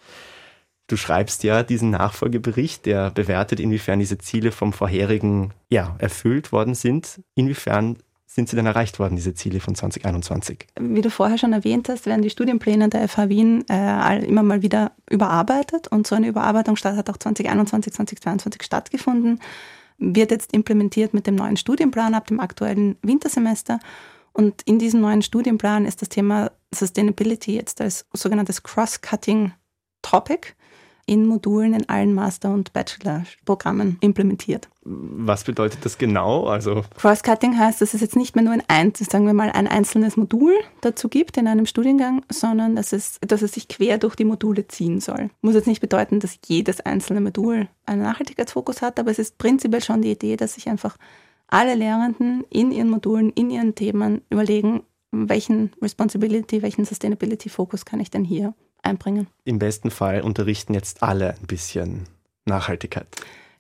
Du 0.89 0.97
schreibst 0.97 1.43
ja 1.43 1.63
diesen 1.63 1.91
Nachfolgebericht, 1.91 2.87
der 2.87 3.11
bewertet, 3.11 3.59
inwiefern 3.59 3.99
diese 3.99 4.19
Ziele 4.19 4.53
vom 4.53 4.73
vorherigen 4.73 5.53
ja, 5.69 5.97
erfüllt 5.99 6.53
worden 6.53 6.75
sind. 6.75 7.21
Inwiefern 7.35 7.97
sind 8.27 8.49
sie 8.49 8.57
denn 8.57 8.67
erreicht 8.67 8.99
worden, 8.99 9.17
diese 9.17 9.35
Ziele 9.35 9.61
von 9.61 9.75
2021? 9.75 10.67
Wie 10.79 11.01
du 11.01 11.11
vorher 11.11 11.39
schon 11.39 11.53
erwähnt 11.53 11.89
hast, 11.89 12.07
werden 12.07 12.23
die 12.23 12.31
Studienpläne 12.31 12.89
der 12.89 13.09
FH 13.09 13.29
Wien 13.29 13.65
äh, 13.69 14.25
immer 14.27 14.43
mal 14.43 14.63
wieder 14.63 14.93
überarbeitet 15.11 15.89
und 15.89 16.07
so 16.07 16.15
eine 16.15 16.29
Überarbeitung 16.29 16.77
hat 16.77 17.11
auch 17.11 17.17
2021, 17.17 17.95
2022 17.95 18.63
stattgefunden, 18.63 19.41
wird 19.99 20.31
jetzt 20.31 20.53
implementiert 20.53 21.15
mit 21.15 21.27
dem 21.27 21.35
neuen 21.35 21.57
Studienplan 21.57 22.15
ab 22.15 22.27
dem 22.27 22.39
aktuellen 22.39 22.97
Wintersemester. 23.03 23.81
Und 24.33 24.61
in 24.63 24.79
diesem 24.79 25.01
neuen 25.01 25.23
Studienplan 25.23 25.87
ist 25.87 26.03
das 26.03 26.11
Thema 26.11 26.53
Sustainability 26.75 27.55
jetzt 27.55 27.81
als 27.81 28.07
sogenanntes 28.13 28.63
Cross-Cutting 28.63 29.53
Topic 30.03 30.49
in 31.07 31.25
Modulen 31.25 31.73
in 31.73 31.89
allen 31.89 32.13
Master- 32.13 32.53
und 32.53 32.73
Bachelor-Programmen 32.73 33.97
implementiert. 34.01 34.69
Was 34.83 35.45
bedeutet 35.45 35.85
das 35.85 35.99
genau? 35.99 36.47
Also 36.47 36.83
Cross-Cutting 36.97 37.57
heißt, 37.57 37.81
dass 37.81 37.95
es 37.95 38.01
jetzt 38.01 38.17
nicht 38.17 38.35
mehr 38.35 38.45
nur 38.45 38.59
ein, 38.67 38.93
sagen 38.95 39.27
wir 39.27 39.33
mal, 39.33 39.51
ein 39.51 39.69
einzelnes 39.69 40.17
Modul 40.17 40.53
dazu 40.81 41.09
gibt 41.09 41.37
in 41.37 41.47
einem 41.47 41.67
Studiengang, 41.67 42.23
sondern 42.31 42.75
dass 42.75 42.93
es, 42.93 43.19
dass 43.21 43.43
es 43.43 43.53
sich 43.53 43.69
quer 43.69 43.99
durch 43.99 44.17
die 44.17 44.25
Module 44.25 44.67
ziehen 44.67 45.01
soll. 45.01 45.31
Muss 45.43 45.55
jetzt 45.55 45.69
nicht 45.69 45.81
bedeuten, 45.81 46.19
dass 46.19 46.39
jedes 46.47 46.81
einzelne 46.81 47.21
Modul 47.21 47.69
einen 47.87 48.03
Nachhaltigkeitsfokus 48.03 48.83
hat, 48.83 48.99
aber 48.99 49.13
es 49.13 49.21
ist 49.21 49.39
prinzipiell 49.39 49.83
schon 49.83 50.03
die 50.03 50.11
Idee, 50.11 50.37
dass 50.37 50.55
sich 50.55 50.69
einfach 50.69 50.97
alle 51.47 51.77
Lehrenden 51.77 52.45
in 52.51 52.73
ihren 52.73 52.91
Modulen, 52.91 53.31
in 53.31 53.51
ihren 53.51 53.77
Themen 53.77 54.23
überlegen, 54.29 54.83
welchen 55.13 55.73
Responsibility, 55.81 56.63
welchen 56.63 56.85
Sustainability-Fokus 56.85 57.85
kann 57.85 58.01
ich 58.01 58.11
denn 58.11 58.25
hier 58.25 58.55
einbringen. 58.87 59.27
Im 59.45 59.59
besten 59.59 59.91
Fall 59.91 60.23
unterrichten 60.23 60.75
jetzt 60.75 61.03
alle 61.03 61.35
ein 61.35 61.47
bisschen 61.47 62.05
Nachhaltigkeit. 62.45 63.07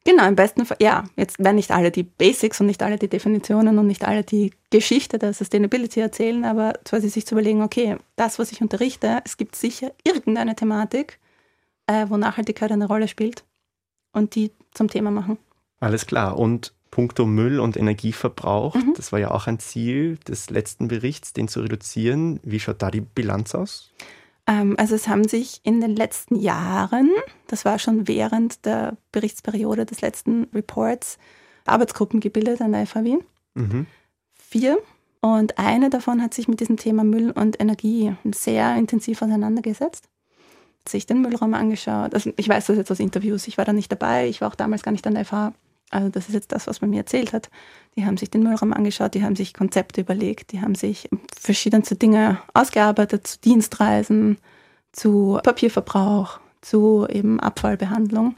Genau, 0.06 0.26
im 0.28 0.37
besten 0.37 0.64
Fall, 0.64 0.76
ja, 0.80 1.04
jetzt 1.16 1.40
werden 1.40 1.56
nicht 1.56 1.73
alle 1.73 1.90
die 1.90 2.04
Basics 2.04 2.61
und 2.61 2.66
nicht 2.66 2.83
alle 2.85 2.97
die 2.97 3.09
Definitionen 3.09 3.76
und 3.76 3.88
nicht 3.88 4.04
alle 4.04 4.23
die 4.23 4.52
Geschichte 4.71 5.18
der 5.18 5.35
Sustainability 5.35 5.99
erzählen, 5.99 6.45
aber 6.45 6.75
quasi 6.85 7.09
sich 7.09 7.26
zu 7.26 7.35
überlegen, 7.35 7.62
okay, 7.62 7.97
das, 8.14 8.38
was 8.38 8.52
ich 8.52 8.62
unterrichte, 8.62 9.21
es 9.25 9.37
gibt 9.37 9.56
sicher 9.56 9.90
irgendeine 10.04 10.54
Thematik, 10.54 11.18
äh, 11.88 12.06
wo 12.09 12.16
Nachhaltigkeit 12.16 12.71
eine 12.71 12.87
Rolle 12.87 13.09
spielt 13.09 13.42
und 14.12 14.37
die 14.37 14.52
zum 14.75 14.88
Thema 14.88 15.11
machen. 15.11 15.38
Alles 15.80 16.06
klar. 16.06 16.38
Und 16.38 16.73
puncto 16.92 17.26
Müll 17.26 17.59
und 17.59 17.76
Energieverbrauch, 17.76 18.76
mhm. 18.76 18.95
das 18.97 19.11
war 19.11 19.18
ja 19.18 19.33
auch 19.33 19.49
ein 19.49 19.59
Ziel 19.59 20.18
des 20.28 20.50
letzten 20.50 20.87
Berichts, 20.87 21.33
den 21.33 21.49
zu 21.49 21.61
reduzieren. 21.61 22.38
Wie 22.45 22.61
schaut 22.61 22.80
da 22.80 22.92
die 22.92 23.00
Bilanz 23.00 23.56
aus? 23.56 23.92
Ähm, 24.47 24.75
also 24.79 24.95
es 24.95 25.09
haben 25.09 25.26
sich 25.26 25.61
in 25.65 25.81
den 25.81 25.97
letzten 25.97 26.37
Jahren, 26.37 27.11
das 27.49 27.65
war 27.65 27.79
schon 27.79 28.09
während 28.09 28.65
der 28.65 28.97
Berichtsperiode 29.12 29.85
des 29.85 30.00
letzten 30.00 30.45
Reports, 30.55 31.19
Arbeitsgruppen 31.65 32.21
gebildet 32.21 32.61
an 32.61 32.73
der 32.73 32.87
FH 32.87 33.05
Wien. 33.05 33.21
Mhm. 33.55 33.87
Vier. 34.35 34.79
Und 35.21 35.59
eine 35.59 35.91
davon 35.91 36.23
hat 36.23 36.35
sich 36.35 36.47
mit 36.47 36.61
diesem 36.61 36.76
Thema 36.76 37.03
Müll 37.03 37.33
und 37.33 37.61
Energie 37.61 38.15
sehr 38.31 38.76
intensiv 38.76 39.23
auseinandergesetzt. 39.23 40.09
Hat 40.81 40.88
sich 40.88 41.07
den 41.07 41.21
Müllraum 41.21 41.55
angeschaut. 41.55 42.15
Also 42.15 42.31
ich 42.37 42.49
weiß 42.49 42.67
das 42.67 42.76
jetzt 42.76 42.93
aus 42.93 43.00
Interviews, 43.00 43.49
ich 43.49 43.59
war 43.59 43.65
da 43.65 43.73
nicht 43.73 43.91
dabei, 43.91 44.29
ich 44.29 44.41
war 44.41 44.49
auch 44.49 44.55
damals 44.55 44.83
gar 44.83 44.93
nicht 44.93 45.07
an 45.07 45.15
der 45.15 45.25
FH. 45.25 45.53
Also 45.90 46.09
das 46.09 46.28
ist 46.28 46.35
jetzt 46.35 46.52
das, 46.52 46.66
was 46.66 46.81
man 46.81 46.90
mir 46.90 46.99
erzählt 46.99 47.33
hat. 47.33 47.49
Die 47.97 48.05
haben 48.05 48.16
sich 48.16 48.31
den 48.31 48.43
Müllraum 48.43 48.73
angeschaut, 48.73 49.14
die 49.14 49.23
haben 49.23 49.37
sich 49.37 49.55
Konzepte 49.55 50.00
überlegt, 50.00 50.52
die 50.52 50.61
haben 50.61 50.75
sich 50.75 51.09
verschiedenste 51.38 51.97
Dinge 51.97 52.38
ausgearbeitet 52.55 53.26
zu 53.26 53.40
Dienstreisen, 53.40 54.38
zu 54.93 55.38
Papierverbrauch, 55.43 56.40
zu 56.61 57.07
eben 57.09 57.38
Abfallbehandlung. 57.40 58.34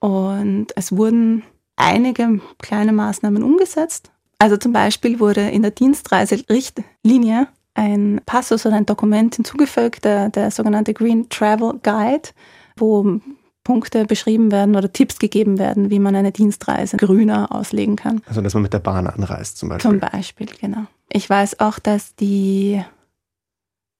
Und 0.00 0.68
es 0.76 0.92
wurden 0.92 1.44
einige 1.76 2.40
kleine 2.58 2.92
Maßnahmen 2.92 3.42
umgesetzt. 3.42 4.10
Also 4.38 4.56
zum 4.56 4.72
Beispiel 4.72 5.20
wurde 5.20 5.48
in 5.48 5.62
der 5.62 5.70
Dienstreise-Richtlinie 5.72 7.48
ein 7.74 8.20
Passus 8.26 8.66
oder 8.66 8.76
ein 8.76 8.86
Dokument 8.86 9.36
hinzugefügt, 9.36 10.04
der, 10.04 10.30
der 10.30 10.50
sogenannte 10.50 10.94
Green 10.94 11.28
Travel 11.28 11.78
Guide, 11.82 12.30
wo 12.76 13.20
Punkte 13.68 14.06
beschrieben 14.06 14.50
werden 14.50 14.76
oder 14.76 14.90
Tipps 14.90 15.18
gegeben 15.18 15.58
werden, 15.58 15.90
wie 15.90 15.98
man 15.98 16.16
eine 16.16 16.32
Dienstreise 16.32 16.96
grüner 16.96 17.54
auslegen 17.54 17.96
kann. 17.96 18.22
Also, 18.26 18.40
dass 18.40 18.54
man 18.54 18.62
mit 18.62 18.72
der 18.72 18.78
Bahn 18.78 19.06
anreist 19.06 19.58
zum 19.58 19.68
Beispiel. 19.68 19.90
Zum 19.90 20.00
Beispiel, 20.00 20.46
genau. 20.58 20.86
Ich 21.10 21.28
weiß 21.28 21.60
auch, 21.60 21.78
dass 21.78 22.14
die 22.14 22.82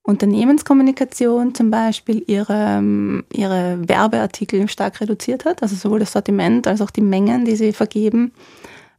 Unternehmenskommunikation 0.05 1.55
zum 1.55 1.71
Beispiel 1.71 2.25
ihre, 2.27 2.83
ihre 3.31 3.87
Werbeartikel 3.87 4.71
stark 4.71 5.03
reduziert 5.03 5.45
hat, 5.45 5.63
also 5.63 5.77
sowohl 5.77 5.99
das 5.99 6.13
Sortiment 6.13 6.67
als 6.67 6.81
auch 6.81 6.91
die 6.91 7.03
Mengen, 7.03 7.45
die 7.45 7.55
sie 7.55 7.75
vergeben, 7.75 8.33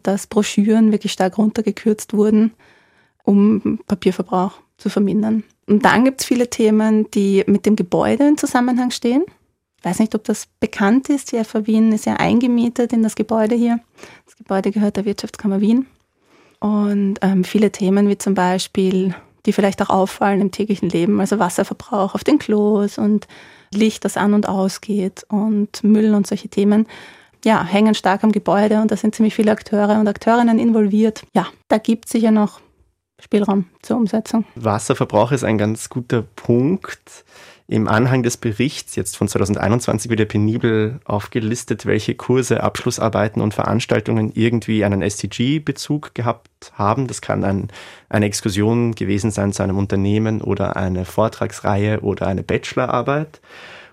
dass 0.03 0.27
Broschüren 0.27 0.91
wirklich 0.91 1.13
stark 1.13 1.39
runtergekürzt 1.39 2.13
wurden, 2.13 2.51
um 3.23 3.79
Papierverbrauch 3.87 4.59
zu 4.77 4.89
vermindern. 4.89 5.43
Und 5.65 5.83
dann 5.83 6.05
gibt 6.05 6.21
es 6.21 6.27
viele 6.27 6.47
Themen, 6.51 7.09
die 7.09 7.43
mit 7.47 7.65
dem 7.65 7.75
Gebäude 7.75 8.27
in 8.27 8.37
Zusammenhang 8.37 8.91
stehen. 8.91 9.23
Ich 9.79 9.85
weiß 9.85 9.99
nicht, 9.99 10.13
ob 10.13 10.25
das 10.25 10.47
bekannt 10.59 11.07
ist. 11.07 11.31
Die 11.31 11.41
FA 11.43 11.65
Wien 11.65 11.93
ist 11.93 12.05
ja 12.05 12.15
eingemietet 12.15 12.91
in 12.91 13.01
das 13.01 13.15
Gebäude 13.15 13.55
hier. 13.55 13.79
Das 14.25 14.35
Gebäude 14.35 14.71
gehört 14.71 14.97
der 14.97 15.05
Wirtschaftskammer 15.05 15.61
Wien. 15.61 15.87
Und 16.59 17.15
ähm, 17.21 17.45
viele 17.45 17.71
Themen 17.71 18.09
wie 18.09 18.17
zum 18.17 18.33
Beispiel, 18.33 19.15
die 19.45 19.53
vielleicht 19.53 19.81
auch 19.81 19.89
auffallen 19.89 20.41
im 20.41 20.51
täglichen 20.51 20.89
Leben, 20.89 21.21
also 21.21 21.39
Wasserverbrauch 21.39 22.13
auf 22.13 22.25
den 22.25 22.39
Klos 22.39 22.97
und 22.97 23.27
Licht, 23.73 24.03
das 24.03 24.17
an 24.17 24.33
und 24.33 24.49
ausgeht 24.49 25.25
und 25.29 25.81
Müll 25.83 26.13
und 26.13 26.27
solche 26.27 26.49
Themen, 26.49 26.85
ja, 27.45 27.63
hängen 27.63 27.95
stark 27.95 28.25
am 28.25 28.33
Gebäude 28.33 28.81
und 28.81 28.91
da 28.91 28.97
sind 28.97 29.15
ziemlich 29.15 29.35
viele 29.35 29.51
Akteure 29.51 29.97
und 29.97 30.09
Akteurinnen 30.09 30.59
involviert. 30.59 31.23
Ja, 31.33 31.47
da 31.69 31.77
gibt 31.77 32.05
es 32.05 32.11
sicher 32.11 32.31
noch 32.31 32.59
Spielraum 33.19 33.65
zur 33.81 33.95
Umsetzung. 33.95 34.43
Wasserverbrauch 34.55 35.31
ist 35.31 35.45
ein 35.45 35.57
ganz 35.57 35.87
guter 35.87 36.21
Punkt. 36.21 37.23
Im 37.71 37.87
Anhang 37.87 38.23
des 38.23 38.37
Berichts 38.37 38.95
jetzt 38.95 39.15
von 39.15 39.27
2021 39.27 40.09
wird 40.09 40.19
ja 40.19 40.25
penibel 40.25 40.99
aufgelistet, 41.05 41.85
welche 41.85 42.15
Kurse, 42.15 42.63
Abschlussarbeiten 42.63 43.43
und 43.43 43.53
Veranstaltungen 43.53 44.31
irgendwie 44.33 44.83
einen 44.83 45.03
SDG-Bezug 45.03 46.15
gehabt 46.15 46.71
haben. 46.73 47.05
Das 47.05 47.21
kann 47.21 47.43
ein, 47.43 47.67
eine 48.09 48.25
Exkursion 48.25 48.95
gewesen 48.95 49.29
sein 49.29 49.53
zu 49.53 49.61
einem 49.61 49.77
Unternehmen 49.77 50.41
oder 50.41 50.77
eine 50.77 51.05
Vortragsreihe 51.05 51.99
oder 51.99 52.25
eine 52.25 52.41
Bachelorarbeit. 52.41 53.39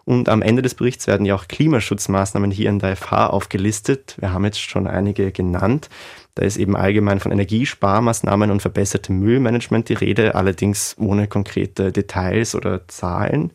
Und 0.07 0.31
am 0.31 0.41
Ende 0.41 0.63
des 0.63 0.75
Berichts 0.75 1.07
werden 1.07 1.27
ja 1.27 1.35
auch 1.35 1.47
Klimaschutzmaßnahmen 1.47 2.51
hier 2.51 2.71
in 2.71 2.79
der 2.79 2.97
FH 2.97 3.27
aufgelistet. 3.27 4.17
Wir 4.19 4.33
haben 4.33 4.47
jetzt 4.47 4.61
schon 4.61 4.87
einige 4.87 5.33
genannt. 5.33 5.91
Da 6.37 6.45
ist 6.45 6.59
eben 6.59 6.77
allgemein 6.77 7.19
von 7.19 7.33
Energiesparmaßnahmen 7.33 8.51
und 8.51 8.61
verbessertem 8.61 9.19
Müllmanagement 9.19 9.89
die 9.89 9.95
Rede, 9.95 10.35
allerdings 10.35 10.95
ohne 10.99 11.29
konkrete 11.29 11.93
Details 11.93 12.55
oder 12.55 12.87
Zahlen. 12.89 13.53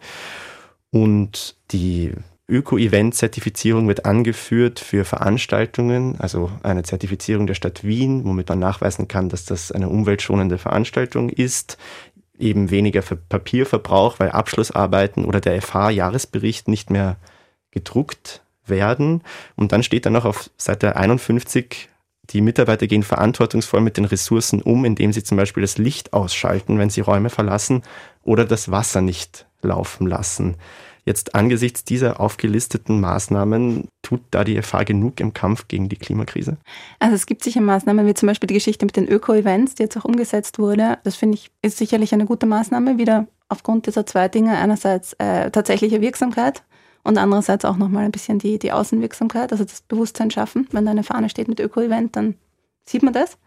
Und 0.89 1.55
die 1.69 2.11
Öko-Event-Zertifizierung 2.49 3.87
wird 3.87 4.05
angeführt 4.05 4.79
für 4.79 5.05
Veranstaltungen, 5.05 6.19
also 6.19 6.51
eine 6.63 6.81
Zertifizierung 6.81 7.45
der 7.45 7.53
Stadt 7.53 7.83
Wien, 7.83 8.25
womit 8.25 8.49
man 8.49 8.57
nachweisen 8.57 9.07
kann, 9.07 9.29
dass 9.29 9.45
das 9.45 9.71
eine 9.71 9.87
umweltschonende 9.87 10.57
Veranstaltung 10.57 11.29
ist. 11.29 11.77
Eben 12.39 12.71
weniger 12.71 13.03
Papierverbrauch, 13.03 14.19
weil 14.19 14.31
Abschlussarbeiten 14.31 15.23
oder 15.25 15.39
der 15.39 15.61
FH-Jahresbericht 15.61 16.67
nicht 16.67 16.89
mehr 16.89 17.17
gedruckt 17.69 18.41
werden. 18.65 19.21
Und 19.55 19.71
dann 19.71 19.83
steht 19.83 20.07
da 20.07 20.09
noch 20.09 20.25
auf 20.25 20.49
Seite 20.57 20.95
51 20.95 21.90
die 22.29 22.41
Mitarbeiter 22.41 22.87
gehen 22.87 23.03
verantwortungsvoll 23.03 23.81
mit 23.81 23.97
den 23.97 24.05
Ressourcen 24.05 24.61
um, 24.61 24.85
indem 24.85 25.11
sie 25.11 25.23
zum 25.23 25.37
Beispiel 25.37 25.61
das 25.61 25.77
Licht 25.77 26.13
ausschalten, 26.13 26.77
wenn 26.79 26.89
sie 26.89 27.01
Räume 27.01 27.29
verlassen 27.29 27.83
oder 28.23 28.45
das 28.45 28.71
Wasser 28.71 29.01
nicht 29.01 29.47
laufen 29.61 30.07
lassen. 30.07 30.55
Jetzt 31.03 31.33
angesichts 31.33 31.83
dieser 31.83 32.19
aufgelisteten 32.19 33.01
Maßnahmen, 33.01 33.87
tut 34.03 34.21
da 34.29 34.43
die 34.43 34.61
FH 34.61 34.83
genug 34.83 35.19
im 35.19 35.33
Kampf 35.33 35.67
gegen 35.67 35.89
die 35.89 35.95
Klimakrise? 35.95 36.57
Also 36.99 37.15
es 37.15 37.25
gibt 37.25 37.43
sicher 37.43 37.61
Maßnahmen, 37.61 38.05
wie 38.05 38.13
zum 38.13 38.27
Beispiel 38.27 38.47
die 38.47 38.53
Geschichte 38.53 38.85
mit 38.85 38.95
den 38.95 39.07
Öko-Events, 39.07 39.75
die 39.75 39.83
jetzt 39.83 39.97
auch 39.97 40.05
umgesetzt 40.05 40.59
wurde. 40.59 40.99
Das 41.03 41.15
finde 41.15 41.37
ich 41.37 41.49
ist 41.63 41.77
sicherlich 41.77 42.13
eine 42.13 42.25
gute 42.25 42.45
Maßnahme, 42.45 42.99
wieder 42.99 43.27
aufgrund 43.49 43.87
dieser 43.87 44.05
zwei 44.05 44.27
Dinge. 44.27 44.57
Einerseits 44.57 45.13
äh, 45.13 45.49
tatsächliche 45.49 46.01
Wirksamkeit 46.01 46.61
und 47.03 47.17
andererseits 47.17 47.65
auch 47.65 47.77
nochmal 47.77 48.05
ein 48.05 48.11
bisschen 48.11 48.39
die, 48.39 48.59
die 48.59 48.71
Außenwirksamkeit, 48.71 49.51
also 49.51 49.63
das 49.63 49.81
Bewusstsein 49.81 50.31
schaffen. 50.31 50.67
Wenn 50.71 50.85
da 50.85 50.91
eine 50.91 51.03
Fahne 51.03 51.29
steht 51.29 51.47
mit 51.47 51.59
Öko-Event, 51.59 52.15
dann 52.15 52.35
sieht 52.85 53.03
man 53.03 53.13
das. 53.13 53.37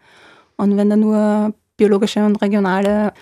Und 0.57 0.77
wenn 0.77 0.89
da 0.89 0.95
nur 0.95 1.53
biologische 1.77 2.25
und 2.25 2.41
regionale 2.41 3.13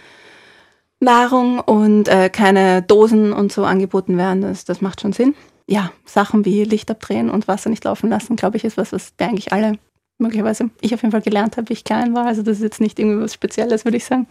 Nahrung 1.04 1.60
und 1.60 2.08
äh, 2.08 2.30
keine 2.30 2.82
Dosen 2.82 3.34
und 3.34 3.52
so 3.52 3.66
angeboten 3.66 4.18
werden. 4.18 4.42
Das, 4.42 4.66
das 4.66 4.82
macht 4.82 5.02
schon 5.02 5.14
Sinn. 5.14 5.36
Ja, 5.68 5.92
Sachen 6.06 6.46
wie 6.46 6.64
Licht 6.64 6.90
abdrehen 6.90 7.30
und 7.30 7.48
Wasser 7.48 7.70
nicht 7.70 7.84
laufen 7.84 8.10
lassen, 8.10 8.36
glaube 8.36 8.58
ich, 8.58 8.64
ist 8.64 8.78
was, 8.78 8.92
was 8.92 9.14
wir 9.18 9.28
eigentlich 9.28 9.54
alle 9.54 9.78
möglicherweise 10.18 10.70
ich 10.82 10.94
auf 10.94 11.02
jeden 11.02 11.12
Fall 11.12 11.22
gelernt 11.22 11.58
habe, 11.58 11.70
wie 11.70 11.74
ich 11.74 11.84
klein 11.84 12.14
war. 12.14 12.26
Also 12.26 12.44
das 12.44 12.58
ist 12.58 12.64
jetzt 12.64 12.82
nicht 12.82 13.00
irgendwie 13.00 13.22
was 13.22 13.34
Spezielles, 13.34 13.84
würde 13.84 13.98
ich 13.98 14.06
sagen. 14.06 14.28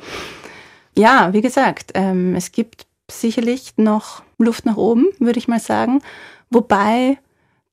Ja, 0.96 1.32
wie 1.32 1.40
gesagt, 1.40 1.92
ähm, 1.94 2.34
es 2.34 2.52
gibt 2.52 2.86
sicherlich 3.20 3.75
noch 3.77 4.22
Luft 4.38 4.66
nach 4.66 4.77
oben, 4.77 5.07
würde 5.18 5.38
ich 5.38 5.48
mal 5.48 5.61
sagen. 5.61 6.01
Wobei, 6.51 7.18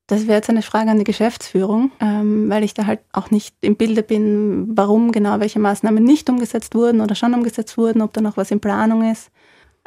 das 0.06 0.26
wäre 0.26 0.36
jetzt 0.36 0.50
eine 0.50 0.62
Frage 0.62 0.90
an 0.90 0.98
die 0.98 1.04
Geschäftsführung, 1.04 1.90
ähm, 2.00 2.48
weil 2.48 2.64
ich 2.64 2.74
da 2.74 2.86
halt 2.86 3.00
auch 3.12 3.30
nicht 3.30 3.54
im 3.60 3.76
Bilde 3.76 4.02
bin, 4.02 4.76
warum 4.76 5.12
genau 5.12 5.40
welche 5.40 5.58
Maßnahmen 5.58 6.02
nicht 6.02 6.28
umgesetzt 6.30 6.74
wurden 6.74 7.00
oder 7.00 7.14
schon 7.14 7.34
umgesetzt 7.34 7.76
wurden, 7.76 8.02
ob 8.02 8.12
da 8.12 8.20
noch 8.20 8.36
was 8.36 8.50
in 8.50 8.60
Planung 8.60 9.10
ist. 9.10 9.30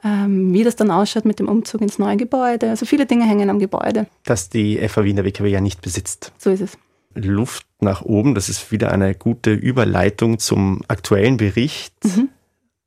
Ähm, 0.04 0.54
wie 0.54 0.64
das 0.64 0.76
dann 0.76 0.92
ausschaut 0.92 1.24
mit 1.24 1.40
dem 1.40 1.48
Umzug 1.48 1.82
ins 1.82 2.00
neue 2.00 2.18
Gebäude. 2.18 2.70
Also 2.70 2.86
viele 2.86 3.06
Dinge 3.06 3.26
hängen 3.26 3.50
am 3.50 3.60
Gebäude. 3.60 4.08
Das 4.26 4.50
die 4.50 4.78
FAW 4.88 5.08
in 5.08 5.16
der 5.16 5.26
WKW 5.26 5.50
ja 5.50 5.62
nicht 5.62 5.82
besitzt. 5.82 6.34
So 6.38 6.50
ist 6.50 6.62
es. 6.62 6.78
Luft 7.16 7.66
nach 7.80 8.02
oben, 8.02 8.34
das 8.36 8.50
ist 8.50 8.72
wieder 8.72 8.92
eine 8.92 9.14
gute 9.14 9.54
Überleitung 9.54 10.40
zum 10.40 10.82
aktuellen 10.88 11.38
Bericht, 11.38 11.94
mhm. 12.04 12.30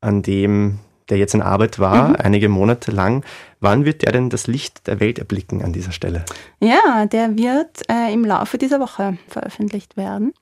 an 0.00 0.22
dem 0.22 0.80
der 1.08 1.18
jetzt 1.18 1.34
in 1.34 1.42
Arbeit 1.42 1.78
war, 1.78 2.10
mhm. 2.10 2.16
einige 2.16 2.48
Monate 2.48 2.90
lang. 2.90 3.24
Wann 3.60 3.84
wird 3.84 4.02
der 4.02 4.12
denn 4.12 4.30
das 4.30 4.46
Licht 4.46 4.86
der 4.86 5.00
Welt 5.00 5.18
erblicken 5.18 5.62
an 5.62 5.72
dieser 5.72 5.92
Stelle? 5.92 6.24
Ja, 6.60 7.06
der 7.06 7.36
wird 7.36 7.82
äh, 7.90 8.12
im 8.12 8.24
Laufe 8.24 8.58
dieser 8.58 8.80
Woche 8.80 9.18
veröffentlicht 9.28 9.96
werden. 9.96 10.32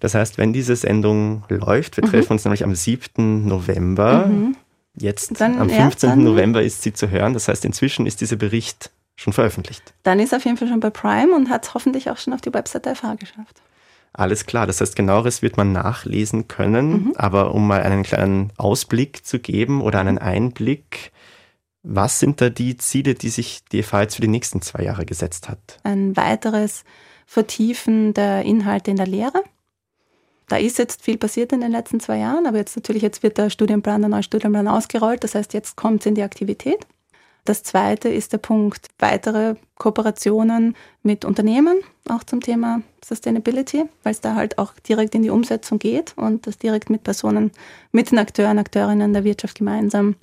Das 0.00 0.14
heißt, 0.14 0.38
wenn 0.38 0.52
diese 0.52 0.76
Sendung 0.76 1.44
läuft, 1.48 1.96
wir 1.96 2.04
mhm. 2.04 2.10
treffen 2.10 2.32
uns 2.32 2.44
nämlich 2.44 2.64
am 2.64 2.74
7. 2.74 3.46
November. 3.46 4.26
Mhm. 4.26 4.56
Jetzt 4.98 5.40
dann, 5.40 5.58
am 5.58 5.68
15. 5.68 6.08
Ja, 6.10 6.16
November 6.16 6.62
ist 6.62 6.82
sie 6.82 6.92
zu 6.92 7.10
hören. 7.10 7.34
Das 7.34 7.48
heißt, 7.48 7.64
inzwischen 7.64 8.06
ist 8.06 8.20
dieser 8.20 8.36
Bericht 8.36 8.90
schon 9.14 9.32
veröffentlicht. 9.32 9.94
Dann 10.02 10.20
ist 10.20 10.32
er 10.32 10.38
auf 10.38 10.44
jeden 10.44 10.56
Fall 10.56 10.68
schon 10.68 10.80
bei 10.80 10.90
Prime 10.90 11.34
und 11.34 11.50
hat 11.50 11.66
es 11.66 11.74
hoffentlich 11.74 12.10
auch 12.10 12.18
schon 12.18 12.32
auf 12.32 12.40
die 12.40 12.52
Website 12.52 12.86
der 12.86 12.96
FH 12.96 13.14
geschafft. 13.16 13.60
Alles 14.16 14.46
klar, 14.46 14.66
das 14.66 14.80
heißt, 14.80 14.96
genaueres 14.96 15.42
wird 15.42 15.58
man 15.58 15.72
nachlesen 15.72 16.48
können, 16.48 16.90
mhm. 16.90 17.12
aber 17.16 17.54
um 17.54 17.66
mal 17.66 17.82
einen 17.82 18.02
kleinen 18.02 18.50
Ausblick 18.56 19.26
zu 19.26 19.38
geben 19.38 19.82
oder 19.82 20.00
einen 20.00 20.16
Einblick, 20.16 21.12
was 21.82 22.18
sind 22.18 22.40
da 22.40 22.48
die 22.48 22.78
Ziele, 22.78 23.14
die 23.14 23.28
sich 23.28 23.62
die 23.70 23.82
FH 23.82 24.00
jetzt 24.00 24.14
für 24.14 24.22
die 24.22 24.28
nächsten 24.28 24.62
zwei 24.62 24.84
Jahre 24.84 25.04
gesetzt 25.04 25.50
hat? 25.50 25.78
Ein 25.82 26.16
weiteres 26.16 26.84
Vertiefen 27.26 28.14
der 28.14 28.42
Inhalte 28.42 28.90
in 28.90 28.96
der 28.96 29.06
Lehre. 29.06 29.42
Da 30.48 30.56
ist 30.56 30.78
jetzt 30.78 31.02
viel 31.02 31.18
passiert 31.18 31.52
in 31.52 31.60
den 31.60 31.70
letzten 31.70 32.00
zwei 32.00 32.16
Jahren, 32.16 32.46
aber 32.46 32.56
jetzt 32.56 32.74
natürlich, 32.74 33.02
jetzt 33.02 33.22
wird 33.22 33.36
der 33.36 33.50
Studienplan, 33.50 34.00
der 34.00 34.08
neue 34.08 34.22
Studienplan 34.22 34.66
ausgerollt. 34.66 35.24
Das 35.24 35.34
heißt, 35.34 35.52
jetzt 35.52 35.76
kommt 35.76 36.00
es 36.00 36.06
in 36.06 36.14
die 36.14 36.22
Aktivität. 36.22 36.86
Das 37.46 37.62
zweite 37.62 38.08
ist 38.08 38.32
der 38.32 38.38
Punkt 38.38 38.88
weitere 38.98 39.54
Kooperationen 39.76 40.74
mit 41.04 41.24
Unternehmen, 41.24 41.78
auch 42.08 42.24
zum 42.24 42.40
Thema 42.40 42.82
Sustainability, 43.04 43.84
weil 44.02 44.12
es 44.12 44.20
da 44.20 44.34
halt 44.34 44.58
auch 44.58 44.72
direkt 44.80 45.14
in 45.14 45.22
die 45.22 45.30
Umsetzung 45.30 45.78
geht 45.78 46.12
und 46.16 46.48
das 46.48 46.58
direkt 46.58 46.90
mit 46.90 47.04
Personen, 47.04 47.52
mit 47.92 48.10
den 48.10 48.18
Akteuren, 48.18 48.58
Akteurinnen 48.58 49.12
der 49.12 49.22
Wirtschaft 49.22 49.58
gemeinsam 49.58 50.16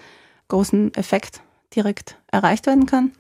großen 0.50 0.94
Effekt 0.96 1.40
direkt 1.74 2.18
erreicht 2.30 2.68
werden 2.68 2.88
kann. 2.88 3.14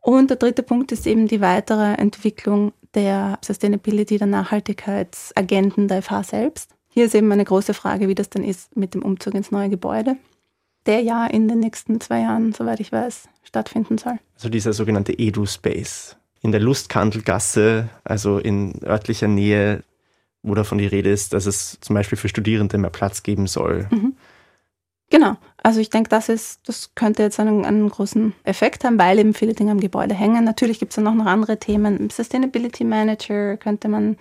Und 0.00 0.30
der 0.30 0.36
dritte 0.36 0.64
Punkt 0.64 0.90
ist 0.90 1.06
eben 1.06 1.28
die 1.28 1.40
weitere 1.40 1.94
Entwicklung 1.94 2.72
der 2.94 3.38
Sustainability, 3.44 4.18
der 4.18 4.26
Nachhaltigkeitsagenten 4.26 5.86
der 5.86 6.02
FH 6.02 6.24
selbst. 6.24 6.74
Hier 6.88 7.04
ist 7.04 7.14
eben 7.14 7.30
eine 7.30 7.44
große 7.44 7.74
Frage, 7.74 8.08
wie 8.08 8.16
das 8.16 8.28
dann 8.28 8.42
ist 8.42 8.76
mit 8.76 8.94
dem 8.94 9.02
Umzug 9.02 9.34
ins 9.34 9.52
neue 9.52 9.68
Gebäude 9.68 10.16
der 10.86 11.00
ja 11.00 11.26
in 11.26 11.48
den 11.48 11.60
nächsten 11.60 12.00
zwei 12.00 12.20
Jahren, 12.20 12.52
soweit 12.52 12.80
ich 12.80 12.92
weiß, 12.92 13.28
stattfinden 13.42 13.98
soll. 13.98 14.18
Also 14.36 14.48
dieser 14.48 14.72
sogenannte 14.72 15.12
Edu-Space 15.18 16.16
in 16.42 16.52
der 16.52 16.60
Lustkandelgasse, 16.60 17.88
also 18.04 18.38
in 18.38 18.82
örtlicher 18.82 19.28
Nähe, 19.28 19.82
wo 20.42 20.54
davon 20.54 20.78
die 20.78 20.86
Rede 20.86 21.10
ist, 21.10 21.32
dass 21.34 21.46
es 21.46 21.78
zum 21.80 21.94
Beispiel 21.94 22.16
für 22.16 22.28
Studierende 22.28 22.78
mehr 22.78 22.90
Platz 22.90 23.22
geben 23.22 23.46
soll. 23.46 23.88
Mhm. 23.90 24.14
Genau. 25.10 25.36
Also 25.62 25.80
ich 25.80 25.90
denke, 25.90 26.08
das 26.08 26.28
ist, 26.28 26.60
das 26.66 26.94
könnte 26.94 27.22
jetzt 27.22 27.38
einen, 27.40 27.64
einen, 27.64 27.88
großen 27.90 28.32
Effekt 28.44 28.84
haben, 28.84 28.98
weil 28.98 29.18
eben 29.18 29.34
viele 29.34 29.54
Dinge 29.54 29.72
am 29.72 29.80
Gebäude 29.80 30.14
hängen. 30.14 30.44
Natürlich 30.44 30.78
gibt 30.78 30.92
es 30.92 30.96
dann 30.96 31.08
auch 31.08 31.14
noch 31.14 31.26
andere 31.26 31.58
Themen. 31.58 32.08
Sustainability 32.08 32.84
Manager 32.84 33.56
könnte 33.56 33.88
man 33.88 34.16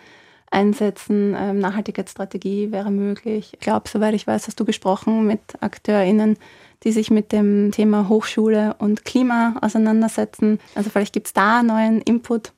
einsetzen. 0.51 1.35
Ähm, 1.37 1.59
Nachhaltigkeitsstrategie 1.59 2.71
wäre 2.71 2.91
möglich. 2.91 3.51
Ich 3.53 3.59
glaube, 3.59 3.89
soweit 3.89 4.13
ich 4.13 4.27
weiß, 4.27 4.47
hast 4.47 4.59
du 4.59 4.65
gesprochen 4.65 5.25
mit 5.25 5.39
AkteurInnen, 5.61 6.37
die 6.83 6.91
sich 6.91 7.11
mit 7.11 7.31
dem 7.31 7.71
Thema 7.71 8.09
Hochschule 8.09 8.75
und 8.79 9.05
Klima 9.05 9.55
auseinandersetzen. 9.61 10.59
Also 10.75 10.89
vielleicht 10.89 11.13
gibt 11.13 11.27
es 11.27 11.33
da 11.33 11.63
neuen 11.63 12.01
Input. 12.01 12.53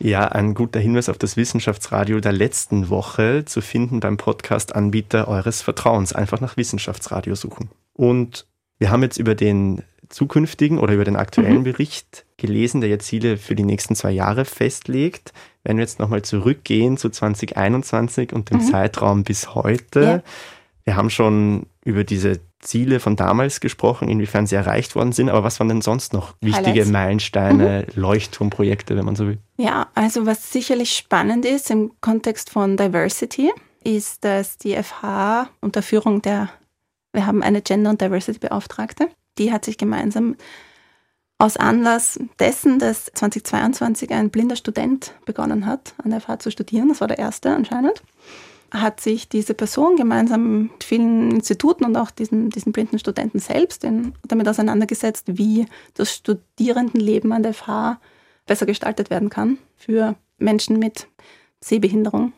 Ja, 0.00 0.28
ein 0.28 0.54
guter 0.54 0.78
Hinweis 0.78 1.08
auf 1.08 1.18
das 1.18 1.36
Wissenschaftsradio 1.36 2.20
der 2.20 2.32
letzten 2.32 2.88
Woche 2.88 3.44
zu 3.44 3.60
finden 3.60 3.98
beim 3.98 4.16
Podcast-Anbieter 4.16 5.26
eures 5.26 5.60
Vertrauens. 5.60 6.12
Einfach 6.12 6.40
nach 6.40 6.56
Wissenschaftsradio 6.56 7.34
suchen. 7.34 7.70
Und 7.94 8.46
wir 8.78 8.90
haben 8.90 9.02
jetzt 9.02 9.18
über 9.18 9.34
den 9.34 9.82
zukünftigen 10.08 10.78
oder 10.78 10.94
über 10.94 11.04
den 11.04 11.16
aktuellen 11.16 11.58
mhm. 11.58 11.64
Bericht 11.64 12.24
gelesen, 12.38 12.80
der 12.80 12.88
jetzt 12.88 13.06
Ziele 13.06 13.36
für 13.36 13.54
die 13.54 13.64
nächsten 13.64 13.94
zwei 13.94 14.12
Jahre 14.12 14.44
festlegt. 14.44 15.32
Wenn 15.64 15.76
wir 15.76 15.82
jetzt 15.82 15.98
nochmal 15.98 16.22
zurückgehen 16.22 16.96
zu 16.96 17.10
2021 17.10 18.32
und 18.32 18.50
dem 18.50 18.58
mhm. 18.58 18.70
Zeitraum 18.70 19.24
bis 19.24 19.54
heute, 19.54 20.00
ja. 20.00 20.22
wir 20.84 20.96
haben 20.96 21.10
schon 21.10 21.66
über 21.84 22.04
diese 22.04 22.40
Ziele 22.60 23.00
von 23.00 23.16
damals 23.16 23.60
gesprochen, 23.60 24.08
inwiefern 24.08 24.46
sie 24.46 24.56
erreicht 24.56 24.96
worden 24.96 25.12
sind, 25.12 25.28
aber 25.28 25.44
was 25.44 25.60
waren 25.60 25.68
denn 25.68 25.82
sonst 25.82 26.12
noch 26.12 26.34
wichtige 26.40 26.70
Highlights. 26.70 26.90
Meilensteine, 26.90 27.86
mhm. 27.86 28.00
Leuchtturmprojekte, 28.00 28.96
wenn 28.96 29.04
man 29.04 29.16
so 29.16 29.26
will? 29.26 29.38
Ja, 29.58 29.88
also 29.94 30.26
was 30.26 30.52
sicherlich 30.52 30.96
spannend 30.96 31.44
ist 31.44 31.70
im 31.70 31.92
Kontext 32.00 32.50
von 32.50 32.76
Diversity, 32.76 33.52
ist, 33.84 34.24
dass 34.24 34.58
die 34.58 34.74
FH 34.74 35.48
unter 35.60 35.82
Führung 35.82 36.20
der, 36.22 36.50
wir 37.12 37.26
haben 37.26 37.42
eine 37.42 37.62
Gender- 37.62 37.90
und 37.90 38.00
Diversity-Beauftragte, 38.00 39.08
die 39.38 39.52
hat 39.52 39.64
sich 39.64 39.78
gemeinsam 39.78 40.36
aus 41.38 41.56
Anlass 41.56 42.18
dessen, 42.40 42.78
dass 42.80 43.06
2022 43.14 44.10
ein 44.10 44.30
blinder 44.30 44.56
Student 44.56 45.12
begonnen 45.24 45.66
hat, 45.66 45.94
an 46.02 46.10
der 46.10 46.20
FH 46.20 46.40
zu 46.40 46.50
studieren, 46.50 46.88
das 46.88 47.00
war 47.00 47.08
der 47.08 47.18
erste 47.18 47.54
anscheinend, 47.54 48.02
hat 48.72 49.00
sich 49.00 49.28
diese 49.28 49.54
Person 49.54 49.96
gemeinsam 49.96 50.64
mit 50.64 50.84
vielen 50.84 51.30
Instituten 51.30 51.84
und 51.84 51.96
auch 51.96 52.10
diesen, 52.10 52.50
diesen 52.50 52.72
blinden 52.72 52.98
Studenten 52.98 53.38
selbst 53.38 53.84
in, 53.84 54.14
damit 54.26 54.48
auseinandergesetzt, 54.48 55.38
wie 55.38 55.66
das 55.94 56.12
Studierendenleben 56.12 57.32
an 57.32 57.44
der 57.44 57.54
FH 57.54 58.00
besser 58.46 58.66
gestaltet 58.66 59.08
werden 59.08 59.30
kann 59.30 59.58
für 59.76 60.16
Menschen 60.38 60.78
mit 60.78 61.06
Sehbehinderung. 61.60 62.32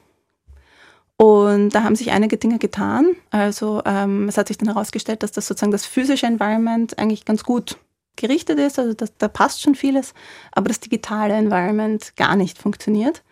Und 1.16 1.70
da 1.70 1.84
haben 1.84 1.96
sich 1.96 2.12
einige 2.12 2.38
Dinge 2.38 2.58
getan. 2.58 3.08
Also 3.30 3.82
ähm, 3.84 4.28
es 4.28 4.38
hat 4.38 4.48
sich 4.48 4.56
dann 4.56 4.68
herausgestellt, 4.72 5.22
dass 5.22 5.32
das 5.32 5.46
sozusagen 5.46 5.72
das 5.72 5.84
physische 5.84 6.26
Environment 6.26 6.98
eigentlich 6.98 7.24
ganz 7.24 7.44
gut 7.44 7.76
gerichtet 8.16 8.58
ist, 8.58 8.78
also 8.78 8.94
das, 8.94 9.16
da 9.16 9.28
passt 9.28 9.62
schon 9.62 9.74
vieles, 9.74 10.14
aber 10.52 10.68
das 10.68 10.80
digitale 10.80 11.34
Environment 11.34 12.16
gar 12.16 12.36
nicht 12.36 12.58
funktioniert. 12.58 13.22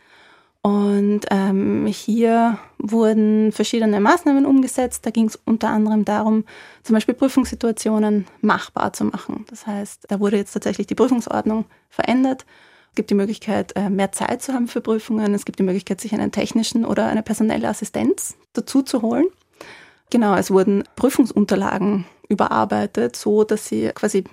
Und 0.63 1.21
ähm, 1.31 1.87
hier 1.87 2.59
wurden 2.79 3.53
verschiedene 3.53 4.01
Maßnahmen 4.01 4.45
umgesetzt. 4.45 5.07
Da 5.07 5.11
ging 5.11 5.27
es 5.27 5.39
unter 5.45 5.71
anderem 5.71 6.05
darum, 6.05 6.45
zum 6.83 6.95
Beispiel 6.95 7.15
Prüfungssituationen 7.15 8.27
machbar 8.41 8.93
zu 8.93 9.05
machen. 9.05 9.47
Das 9.49 9.67
heißt, 9.67 10.07
da 10.09 10.19
wurde 10.21 10.37
jetzt 10.37 10.53
tatsächlich 10.53 10.87
die 10.87 10.97
Prüfungsordnung 10.97 11.65
verändert. 11.89 12.45
Es 12.91 12.97
gibt 12.97 13.11
die 13.11 13.15
Möglichkeit, 13.15 13.77
äh, 13.77 13.89
mehr 13.89 14.11
Zeit 14.13 14.43
zu 14.43 14.53
haben 14.53 14.67
für 14.67 14.81
Prüfungen. 14.81 15.33
Es 15.33 15.45
gibt 15.45 15.61
die 15.61 15.65
Möglichkeit, 15.65 16.01
sich 16.01 16.13
einen 16.13 16.33
technischen 16.33 16.85
oder 16.85 17.07
eine 17.07 17.23
personelle 17.23 17.69
Assistenz 17.69 18.37
dazu 18.53 18.83
zu 18.83 19.03
holen. 19.03 19.27
Genau, 20.11 20.35
es 20.35 20.51
wurden 20.51 20.85
Prüfungsunterlagen 20.97 22.05
überarbeitet, 22.29 23.15
so 23.15 23.45
dass 23.45 23.69
sie 23.69 23.91
quasi 23.95 24.25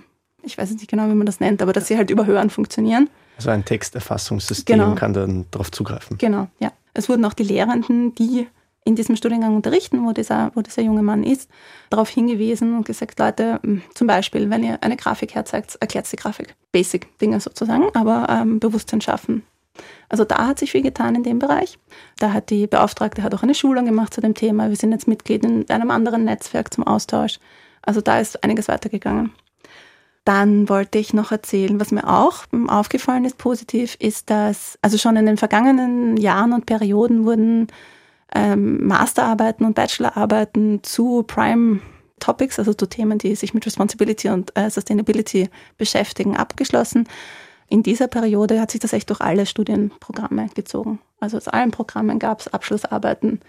ich 0.46 0.58
weiß 0.58 0.72
nicht 0.72 0.90
genau, 0.90 1.08
wie 1.10 1.16
man 1.16 1.26
das 1.26 1.40
nennt, 1.40 1.62
aber 1.62 1.74
dass 1.74 1.88
sie 1.88 1.98
halt 1.98 2.10
über 2.10 2.26
Hören 2.26 2.50
funktionieren. 2.50 3.10
Also 3.38 3.50
ein 3.50 3.66
Texterfassungssystem 3.66 4.80
genau. 4.80 4.96
kann 4.96 5.14
dann 5.14 5.46
darauf 5.52 5.72
zugreifen. 5.72 6.18
Genau, 6.18 6.48
ja. 6.60 6.72
Es 6.94 7.10
wurden 7.10 7.26
auch 7.26 7.34
die 7.34 7.44
Lehrenden, 7.44 8.16
die 8.16 8.48
in 8.86 8.96
diesem 8.96 9.16
Studiengang 9.16 9.56
unterrichten, 9.56 10.06
wo 10.06 10.14
dieser, 10.14 10.52
wo 10.54 10.62
dieser 10.62 10.84
junge 10.84 11.02
Mann 11.02 11.24
ist, 11.24 11.50
darauf 11.90 12.08
hingewiesen 12.08 12.78
und 12.78 12.86
gesagt, 12.86 13.20
Leute, 13.20 13.60
zum 13.96 14.08
Beispiel, 14.08 14.50
wenn 14.50 14.64
ihr 14.64 14.82
eine 14.82 14.96
Grafik 14.96 15.34
herzeigt, 15.34 15.76
erklärt 15.82 16.10
die 16.12 16.16
Grafik. 16.16 16.56
Basic-Dinge 16.72 17.42
sozusagen, 17.42 17.86
aber 17.96 18.28
ähm, 18.30 18.60
Bewusstsein 18.60 19.02
schaffen. 19.02 19.44
Also 20.08 20.24
da 20.24 20.48
hat 20.48 20.60
sich 20.60 20.72
viel 20.72 20.84
getan 20.84 21.16
in 21.16 21.24
dem 21.24 21.40
Bereich. 21.40 21.80
Da 22.20 22.32
hat 22.32 22.50
die 22.50 22.68
Beauftragte 22.68 23.24
hat 23.24 23.34
auch 23.34 23.44
eine 23.44 23.56
Schulung 23.56 23.86
gemacht 23.86 24.14
zu 24.14 24.22
dem 24.22 24.36
Thema. 24.36 24.70
Wir 24.70 24.78
sind 24.78 24.92
jetzt 24.92 25.08
Mitglied 25.08 25.44
in 25.44 25.70
einem 25.70 25.92
anderen 25.92 26.24
Netzwerk 26.24 26.74
zum 26.74 26.86
Austausch. 26.86 27.40
Also 27.82 28.02
da 28.02 28.20
ist 28.20 28.44
einiges 28.44 28.68
weitergegangen. 28.68 29.32
Dann 30.26 30.68
wollte 30.70 30.98
ich 30.98 31.14
noch 31.14 31.32
erzählen, 31.32 31.80
was 31.80 31.92
mir 31.92 32.10
auch 32.10 32.46
aufgefallen 32.68 33.26
ist 33.26 33.38
positiv, 33.38 33.96
ist, 34.00 34.32
dass 34.32 34.78
also 34.82 34.98
schon 34.98 35.16
in 35.16 35.28
den 35.28 35.38
vergangenen 35.38 36.18
Jahren 36.18 36.52
und 36.52 36.66
Perioden 36.66 37.26
wurden 37.26 37.68
ähm, 38.34 38.86
Masterarbeiten 38.88 39.66
und 39.66 39.76
Bachelorarbeiten 39.76 40.84
zu 40.84 41.24
Prime 41.24 41.80
Topics, 42.20 42.58
also 42.58 42.74
zu 42.74 42.88
Themen, 42.88 43.20
die 43.20 43.36
sich 43.36 43.54
mit 43.54 43.68
Responsibility 43.68 44.30
und 44.30 44.52
äh, 44.58 44.70
Sustainability 44.70 45.50
beschäftigen, 45.78 46.36
abgeschlossen. 46.36 47.08
In 47.68 47.84
dieser 47.84 48.08
Periode 48.08 48.60
hat 48.60 48.72
sich 48.72 48.80
das 48.80 48.94
echt 48.94 49.10
durch 49.12 49.22
alle 49.22 49.46
Studienprogramme 49.46 50.50
gezogen. 50.56 51.00
Also 51.20 51.38
aus 51.38 51.48
allen 51.48 51.72
Programmen 51.72 52.18
gab 52.18 52.40
es 52.40 52.48
Abschlussarbeiten 52.48 53.42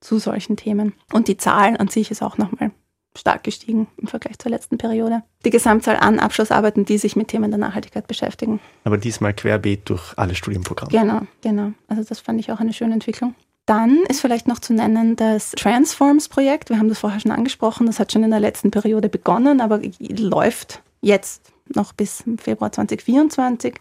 zu 0.00 0.18
solchen 0.18 0.56
Themen. 0.56 0.94
Und 1.12 1.28
die 1.28 1.36
Zahl 1.36 1.76
an 1.76 1.88
sich 1.88 2.10
ist 2.10 2.22
auch 2.22 2.38
nochmal 2.38 2.72
stark 3.16 3.44
gestiegen 3.44 3.86
im 3.96 4.08
Vergleich 4.08 4.38
zur 4.38 4.50
letzten 4.50 4.78
Periode. 4.78 5.22
Die 5.44 5.50
Gesamtzahl 5.50 5.96
an 5.96 6.18
Abschlussarbeiten, 6.18 6.84
die 6.84 6.98
sich 6.98 7.16
mit 7.16 7.28
Themen 7.28 7.50
der 7.50 7.58
Nachhaltigkeit 7.58 8.06
beschäftigen. 8.06 8.60
Aber 8.84 8.98
diesmal 8.98 9.34
querbeet 9.34 9.88
durch 9.88 10.14
alle 10.16 10.34
Studienprogramme. 10.34 10.90
Genau, 10.90 11.20
genau. 11.40 11.72
Also 11.88 12.02
das 12.02 12.20
fand 12.20 12.40
ich 12.40 12.50
auch 12.50 12.60
eine 12.60 12.72
schöne 12.72 12.94
Entwicklung. 12.94 13.34
Dann 13.66 14.00
ist 14.08 14.20
vielleicht 14.20 14.46
noch 14.46 14.58
zu 14.58 14.74
nennen 14.74 15.16
das 15.16 15.52
Transforms-Projekt. 15.52 16.68
Wir 16.68 16.78
haben 16.78 16.88
das 16.88 16.98
vorher 16.98 17.20
schon 17.20 17.32
angesprochen. 17.32 17.86
Das 17.86 17.98
hat 17.98 18.12
schon 18.12 18.22
in 18.22 18.30
der 18.30 18.40
letzten 18.40 18.70
Periode 18.70 19.08
begonnen, 19.08 19.60
aber 19.60 19.80
läuft 20.00 20.82
jetzt 21.00 21.52
noch 21.74 21.92
bis 21.94 22.24
Februar 22.36 22.72
2024, 22.72 23.76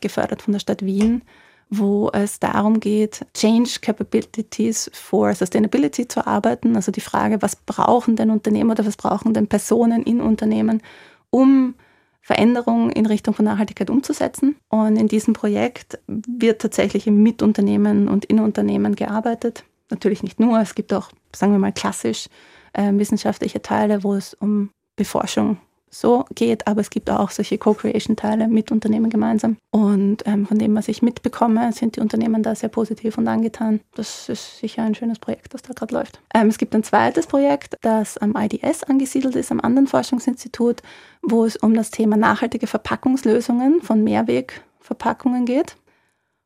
gefördert 0.00 0.42
von 0.42 0.52
der 0.52 0.60
Stadt 0.60 0.84
Wien 0.84 1.22
wo 1.70 2.10
es 2.12 2.40
darum 2.40 2.80
geht, 2.80 3.26
Change 3.34 3.78
Capabilities 3.80 4.90
for 4.94 5.34
Sustainability 5.34 6.08
zu 6.08 6.26
arbeiten. 6.26 6.76
Also 6.76 6.92
die 6.92 7.00
Frage, 7.00 7.42
was 7.42 7.56
brauchen 7.56 8.16
denn 8.16 8.30
Unternehmen 8.30 8.70
oder 8.70 8.86
was 8.86 8.96
brauchen 8.96 9.34
denn 9.34 9.48
Personen 9.48 10.02
in 10.02 10.20
Unternehmen, 10.20 10.82
um 11.30 11.74
Veränderungen 12.22 12.90
in 12.90 13.06
Richtung 13.06 13.34
von 13.34 13.44
Nachhaltigkeit 13.44 13.90
umzusetzen. 13.90 14.56
Und 14.68 14.96
in 14.96 15.08
diesem 15.08 15.34
Projekt 15.34 15.98
wird 16.06 16.60
tatsächlich 16.60 17.06
im 17.06 17.22
Mitunternehmen 17.22 18.08
und 18.08 18.24
in 18.26 18.40
Unternehmen 18.40 18.94
gearbeitet. 18.94 19.64
Natürlich 19.90 20.22
nicht 20.22 20.38
nur, 20.38 20.60
es 20.60 20.74
gibt 20.74 20.92
auch, 20.92 21.10
sagen 21.34 21.52
wir 21.52 21.58
mal, 21.58 21.72
klassisch 21.72 22.28
äh, 22.74 22.92
wissenschaftliche 22.92 23.62
Teile, 23.62 24.04
wo 24.04 24.14
es 24.14 24.34
um 24.34 24.70
Beforschung 24.96 25.58
so 25.90 26.24
geht, 26.34 26.66
aber 26.66 26.80
es 26.80 26.90
gibt 26.90 27.10
auch 27.10 27.30
solche 27.30 27.58
Co-Creation-Teile 27.58 28.48
mit 28.48 28.70
Unternehmen 28.70 29.10
gemeinsam. 29.10 29.56
Und 29.70 30.26
ähm, 30.26 30.46
von 30.46 30.58
dem, 30.58 30.74
was 30.74 30.88
ich 30.88 31.02
mitbekomme, 31.02 31.72
sind 31.72 31.96
die 31.96 32.00
Unternehmen 32.00 32.42
da 32.42 32.54
sehr 32.54 32.68
positiv 32.68 33.18
und 33.18 33.28
angetan. 33.28 33.80
Das 33.94 34.28
ist 34.28 34.58
sicher 34.58 34.82
ein 34.82 34.94
schönes 34.94 35.18
Projekt, 35.18 35.54
das 35.54 35.62
da 35.62 35.72
gerade 35.74 35.94
läuft. 35.94 36.20
Ähm, 36.34 36.48
es 36.48 36.58
gibt 36.58 36.74
ein 36.74 36.82
zweites 36.82 37.26
Projekt, 37.26 37.76
das 37.82 38.18
am 38.18 38.36
IDS 38.36 38.84
angesiedelt 38.84 39.36
ist, 39.36 39.50
am 39.50 39.60
anderen 39.60 39.86
Forschungsinstitut, 39.86 40.82
wo 41.22 41.44
es 41.44 41.56
um 41.56 41.74
das 41.74 41.90
Thema 41.90 42.16
nachhaltige 42.16 42.66
Verpackungslösungen 42.66 43.82
von 43.82 44.04
Mehrwegverpackungen 44.04 45.44
geht. 45.46 45.76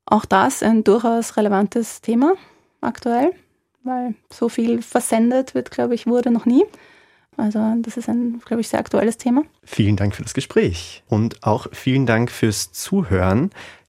Auch 0.07 0.25
das 0.25 0.63
ein 0.63 0.85
durchaus 0.85 1.37
relevantes 1.37 2.01
Thema 2.01 2.35
aktuell, 2.81 3.33
weil 3.85 4.15
so 4.33 4.49
viel 4.49 4.83
versendet 4.83 5.55
wird, 5.55 5.71
glaube 5.71 5.95
ich, 5.95 6.07
wurde 6.07 6.31
noch 6.31 6.47
nie. 6.47 6.65
Also 7.37 7.75
das 7.81 7.97
ist 7.97 8.09
ein, 8.09 8.41
glaube 8.45 8.61
ich, 8.61 8.69
sehr 8.69 8.81
aktuelles 8.81 9.17
Thema. 9.17 9.43
Vielen 9.65 9.97
Dank 9.97 10.15
für 10.15 10.23
das 10.23 10.35
Gespräch 10.35 11.03
und 11.09 11.43
auch 11.45 11.67
vielen 11.73 12.07
Dank 12.07 12.31
fürs 12.31 12.73
Zuhören. 12.73 13.51